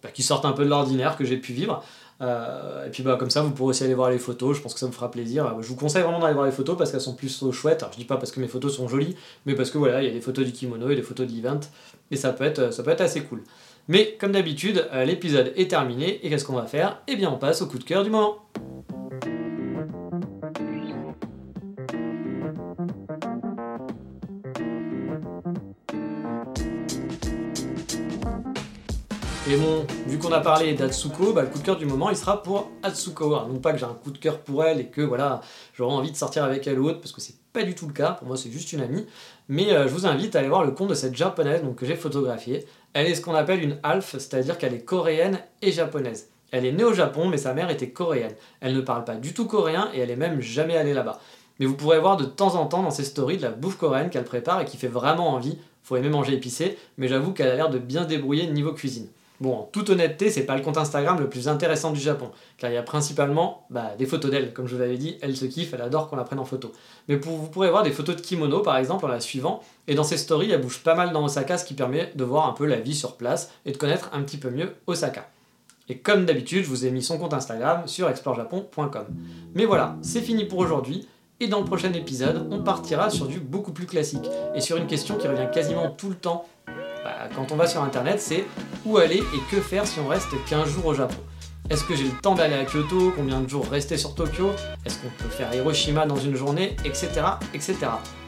bah, 0.02 0.10
qui 0.12 0.22
sortent 0.22 0.44
un 0.44 0.52
peu 0.52 0.64
de 0.64 0.70
l'ordinaire 0.70 1.16
que 1.16 1.24
j'ai 1.24 1.36
pu 1.36 1.52
vivre. 1.52 1.82
Euh, 2.20 2.86
et 2.86 2.90
puis 2.90 3.02
bah, 3.02 3.16
comme 3.18 3.30
ça, 3.30 3.42
vous 3.42 3.50
pourrez 3.50 3.70
aussi 3.70 3.84
aller 3.84 3.94
voir 3.94 4.10
les 4.10 4.18
photos, 4.18 4.56
je 4.56 4.62
pense 4.62 4.74
que 4.74 4.80
ça 4.80 4.86
vous 4.86 4.92
fera 4.92 5.10
plaisir. 5.10 5.46
Euh, 5.46 5.50
je 5.60 5.68
vous 5.68 5.76
conseille 5.76 6.02
vraiment 6.02 6.18
d'aller 6.18 6.34
voir 6.34 6.46
les 6.46 6.52
photos 6.52 6.76
parce 6.76 6.90
qu'elles 6.90 7.00
sont 7.00 7.14
plus 7.14 7.44
chouettes. 7.52 7.82
Alors, 7.82 7.92
je 7.92 7.98
dis 7.98 8.04
pas 8.04 8.16
parce 8.16 8.32
que 8.32 8.40
mes 8.40 8.48
photos 8.48 8.74
sont 8.74 8.88
jolies, 8.88 9.16
mais 9.46 9.54
parce 9.54 9.70
que 9.70 9.78
voilà, 9.78 10.02
il 10.02 10.06
y 10.06 10.10
a 10.10 10.12
des 10.12 10.20
photos 10.20 10.44
du 10.44 10.52
kimono 10.52 10.90
et 10.90 10.96
des 10.96 11.02
photos 11.02 11.26
de 11.26 11.32
l'event, 11.32 11.60
et 12.10 12.16
ça 12.16 12.32
peut, 12.32 12.44
être, 12.44 12.72
ça 12.72 12.82
peut 12.82 12.90
être 12.90 13.00
assez 13.00 13.22
cool. 13.22 13.42
Mais 13.86 14.16
comme 14.20 14.32
d'habitude, 14.32 14.86
euh, 14.92 15.04
l'épisode 15.04 15.52
est 15.56 15.70
terminé, 15.70 16.24
et 16.24 16.30
qu'est-ce 16.30 16.44
qu'on 16.44 16.56
va 16.56 16.66
faire? 16.66 17.00
Eh 17.06 17.16
bien 17.16 17.30
on 17.30 17.38
passe 17.38 17.62
au 17.62 17.66
coup 17.66 17.78
de 17.78 17.84
cœur 17.84 18.04
du 18.04 18.10
moment. 18.10 18.38
Et 29.50 29.56
bon, 29.56 29.86
vu 30.06 30.18
qu'on 30.18 30.32
a 30.32 30.40
parlé 30.40 30.74
d'Atsuko, 30.74 31.32
bah, 31.32 31.40
le 31.40 31.48
coup 31.48 31.58
de 31.58 31.64
cœur 31.64 31.78
du 31.78 31.86
moment, 31.86 32.10
il 32.10 32.16
sera 32.18 32.42
pour 32.42 32.70
Atsuko. 32.82 33.30
non 33.48 33.60
pas 33.60 33.72
que 33.72 33.78
j'ai 33.78 33.86
un 33.86 33.94
coup 33.94 34.10
de 34.10 34.18
cœur 34.18 34.40
pour 34.40 34.62
elle 34.62 34.78
et 34.78 34.88
que 34.88 35.00
voilà, 35.00 35.40
j'aurais 35.74 35.94
envie 35.94 36.10
de 36.10 36.16
sortir 36.16 36.44
avec 36.44 36.66
elle 36.66 36.78
ou 36.78 36.86
autre, 36.86 37.00
parce 37.00 37.12
que 37.12 37.22
c'est 37.22 37.36
pas 37.54 37.62
du 37.62 37.74
tout 37.74 37.86
le 37.86 37.94
cas, 37.94 38.10
pour 38.10 38.28
moi 38.28 38.36
c'est 38.36 38.50
juste 38.50 38.74
une 38.74 38.82
amie. 38.82 39.06
Mais 39.48 39.72
euh, 39.72 39.88
je 39.88 39.94
vous 39.94 40.06
invite 40.06 40.36
à 40.36 40.40
aller 40.40 40.48
voir 40.48 40.66
le 40.66 40.72
compte 40.72 40.90
de 40.90 40.94
cette 40.94 41.16
japonaise 41.16 41.62
que 41.78 41.86
j'ai 41.86 41.96
photographiée. 41.96 42.66
Elle 42.92 43.06
est 43.06 43.14
ce 43.14 43.22
qu'on 43.22 43.34
appelle 43.34 43.62
une 43.62 43.78
half, 43.82 44.12
c'est-à-dire 44.18 44.58
qu'elle 44.58 44.74
est 44.74 44.84
coréenne 44.84 45.38
et 45.62 45.72
japonaise. 45.72 46.28
Elle 46.50 46.66
est 46.66 46.72
née 46.72 46.84
au 46.84 46.92
Japon, 46.92 47.26
mais 47.28 47.38
sa 47.38 47.54
mère 47.54 47.70
était 47.70 47.88
coréenne. 47.88 48.34
Elle 48.60 48.74
ne 48.74 48.82
parle 48.82 49.04
pas 49.04 49.14
du 49.14 49.32
tout 49.32 49.46
coréen 49.46 49.88
et 49.94 50.00
elle 50.00 50.10
est 50.10 50.16
même 50.16 50.42
jamais 50.42 50.76
allée 50.76 50.92
là-bas. 50.92 51.20
Mais 51.58 51.64
vous 51.64 51.74
pourrez 51.74 52.00
voir 52.00 52.18
de 52.18 52.26
temps 52.26 52.54
en 52.54 52.66
temps 52.66 52.82
dans 52.82 52.90
ses 52.90 53.04
stories 53.04 53.38
de 53.38 53.42
la 53.42 53.50
bouffe 53.50 53.78
coréenne 53.78 54.10
qu'elle 54.10 54.24
prépare 54.24 54.60
et 54.60 54.66
qui 54.66 54.76
fait 54.76 54.88
vraiment 54.88 55.30
envie. 55.30 55.56
Faut 55.84 55.96
aimer 55.96 56.10
manger 56.10 56.34
épicé, 56.34 56.76
mais 56.98 57.08
j'avoue 57.08 57.32
qu'elle 57.32 57.48
a 57.48 57.56
l'air 57.56 57.70
de 57.70 57.78
bien 57.78 58.04
débrouiller 58.04 58.46
niveau 58.46 58.74
cuisine. 58.74 59.08
Bon, 59.40 59.54
en 59.54 59.62
toute 59.62 59.90
honnêteté, 59.90 60.30
c'est 60.30 60.42
pas 60.42 60.56
le 60.56 60.62
compte 60.62 60.78
Instagram 60.78 61.20
le 61.20 61.28
plus 61.28 61.46
intéressant 61.46 61.92
du 61.92 62.00
Japon, 62.00 62.30
car 62.56 62.70
il 62.70 62.74
y 62.74 62.76
a 62.76 62.82
principalement 62.82 63.66
bah, 63.70 63.92
des 63.96 64.04
photos 64.04 64.32
d'elle. 64.32 64.52
Comme 64.52 64.66
je 64.66 64.74
vous 64.74 64.80
l'avais 64.80 64.98
dit, 64.98 65.16
elle 65.20 65.36
se 65.36 65.44
kiffe, 65.44 65.72
elle 65.74 65.82
adore 65.82 66.08
qu'on 66.08 66.16
la 66.16 66.24
prenne 66.24 66.40
en 66.40 66.44
photo. 66.44 66.72
Mais 67.06 67.16
vous 67.16 67.46
pourrez 67.46 67.70
voir 67.70 67.84
des 67.84 67.92
photos 67.92 68.16
de 68.16 68.20
kimono, 68.20 68.60
par 68.60 68.76
exemple, 68.76 69.04
en 69.04 69.08
la 69.08 69.20
suivant, 69.20 69.62
et 69.86 69.94
dans 69.94 70.02
ses 70.02 70.16
stories, 70.16 70.50
elle 70.50 70.60
bouge 70.60 70.80
pas 70.80 70.96
mal 70.96 71.12
dans 71.12 71.24
Osaka, 71.24 71.56
ce 71.56 71.64
qui 71.64 71.74
permet 71.74 72.10
de 72.16 72.24
voir 72.24 72.48
un 72.48 72.52
peu 72.52 72.66
la 72.66 72.80
vie 72.80 72.96
sur 72.96 73.16
place 73.16 73.52
et 73.64 73.70
de 73.70 73.76
connaître 73.76 74.10
un 74.12 74.22
petit 74.22 74.38
peu 74.38 74.50
mieux 74.50 74.74
Osaka. 74.88 75.28
Et 75.88 75.98
comme 75.98 76.26
d'habitude, 76.26 76.64
je 76.64 76.68
vous 76.68 76.84
ai 76.84 76.90
mis 76.90 77.02
son 77.02 77.16
compte 77.16 77.32
Instagram 77.32 77.86
sur 77.86 78.08
explorejapon.com. 78.08 79.06
Mais 79.54 79.64
voilà, 79.64 79.96
c'est 80.02 80.20
fini 80.20 80.44
pour 80.44 80.58
aujourd'hui. 80.58 81.08
Et 81.40 81.46
dans 81.46 81.60
le 81.60 81.64
prochain 81.64 81.92
épisode, 81.92 82.48
on 82.50 82.64
partira 82.64 83.10
sur 83.10 83.26
du 83.26 83.38
beaucoup 83.38 83.72
plus 83.72 83.86
classique 83.86 84.28
et 84.54 84.60
sur 84.60 84.76
une 84.76 84.88
question 84.88 85.16
qui 85.16 85.28
revient 85.28 85.48
quasiment 85.52 85.90
tout 85.90 86.08
le 86.08 86.16
temps 86.16 86.44
bah, 87.08 87.28
quand 87.34 87.52
on 87.52 87.56
va 87.56 87.66
sur 87.66 87.82
internet, 87.82 88.20
c'est 88.20 88.44
où 88.84 88.98
aller 88.98 89.18
et 89.18 89.40
que 89.50 89.60
faire 89.60 89.86
si 89.86 89.98
on 90.00 90.08
reste 90.08 90.28
15 90.48 90.68
jours 90.68 90.86
au 90.86 90.94
Japon. 90.94 91.16
Est-ce 91.70 91.84
que 91.84 91.96
j'ai 91.96 92.04
le 92.04 92.20
temps 92.22 92.34
d'aller 92.34 92.54
à 92.54 92.64
Kyoto 92.64 93.12
Combien 93.16 93.40
de 93.40 93.48
jours 93.48 93.66
rester 93.70 93.96
sur 93.96 94.14
Tokyo? 94.14 94.52
Est-ce 94.84 94.98
qu'on 94.98 95.10
peut 95.22 95.28
faire 95.28 95.54
Hiroshima 95.54 96.06
dans 96.06 96.16
une 96.16 96.34
journée 96.34 96.76
Etc. 96.84 97.08
etc. 97.54 97.76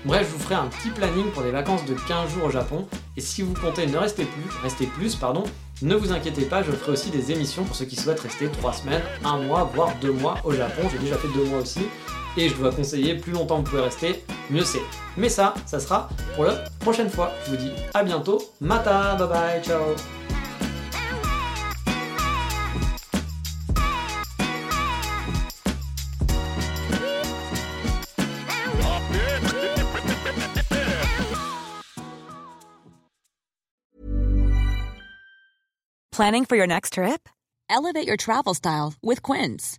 Bref, 0.05 0.27
je 0.29 0.33
vous 0.35 0.43
ferai 0.43 0.55
un 0.55 0.67
petit 0.67 0.89
planning 0.91 1.31
pour 1.33 1.43
des 1.43 1.51
vacances 1.51 1.85
de 1.85 1.95
15 1.95 2.31
jours 2.33 2.45
au 2.45 2.51
Japon. 2.51 2.87
Et 3.17 3.21
si 3.21 3.43
vous 3.43 3.55
comptez 3.55 3.87
ne 3.87 3.97
rester 3.99 4.25
plus, 4.25 4.45
rester 4.63 4.87
plus, 4.87 5.15
pardon, 5.15 5.45
ne 5.83 5.95
vous 5.95 6.13
inquiétez 6.13 6.45
pas, 6.45 6.63
je 6.63 6.71
ferai 6.71 6.93
aussi 6.93 7.11
des 7.11 7.33
émissions 7.33 7.65
pour 7.65 7.77
ceux 7.77 7.87
qui 7.87 7.97
souhaitent 7.97 8.21
rester 8.21 8.49
3 8.49 8.73
semaines, 8.73 9.03
1 9.25 9.39
mois, 9.39 9.71
voire 9.75 9.93
2 10.01 10.11
mois 10.11 10.37
au 10.45 10.53
Japon. 10.53 10.83
J'ai 10.91 10.99
déjà 10.99 11.17
fait 11.17 11.29
2 11.29 11.45
mois 11.45 11.61
aussi 11.61 11.81
et 12.37 12.49
je 12.49 12.55
dois 12.55 12.71
conseiller 12.71 13.15
plus 13.15 13.33
longtemps 13.33 13.59
vous 13.59 13.65
pouvez 13.65 13.83
rester, 13.83 14.25
mieux 14.51 14.65
c'est. 14.65 14.83
Mais 15.17 15.29
ça, 15.29 15.55
ça 15.67 15.81
sera 15.81 16.09
pour 16.35 16.45
la 16.45 16.55
prochaine 16.81 17.11
fois. 17.11 17.33
Je 17.45 17.51
vous 17.51 17.57
dis 17.57 17.73
à 17.95 18.03
bientôt. 18.03 18.41
Mata, 18.61 19.17
bye 19.17 19.29
bye, 19.29 19.63
ciao. 19.63 19.95
Planning 36.21 36.45
for 36.45 36.57
your 36.57 36.67
next 36.67 36.93
trip? 36.95 37.31
Elevate 37.71 38.07
your 38.07 38.19
travel 38.19 38.53
style 38.53 38.93
with 39.01 39.23
Quince. 39.23 39.79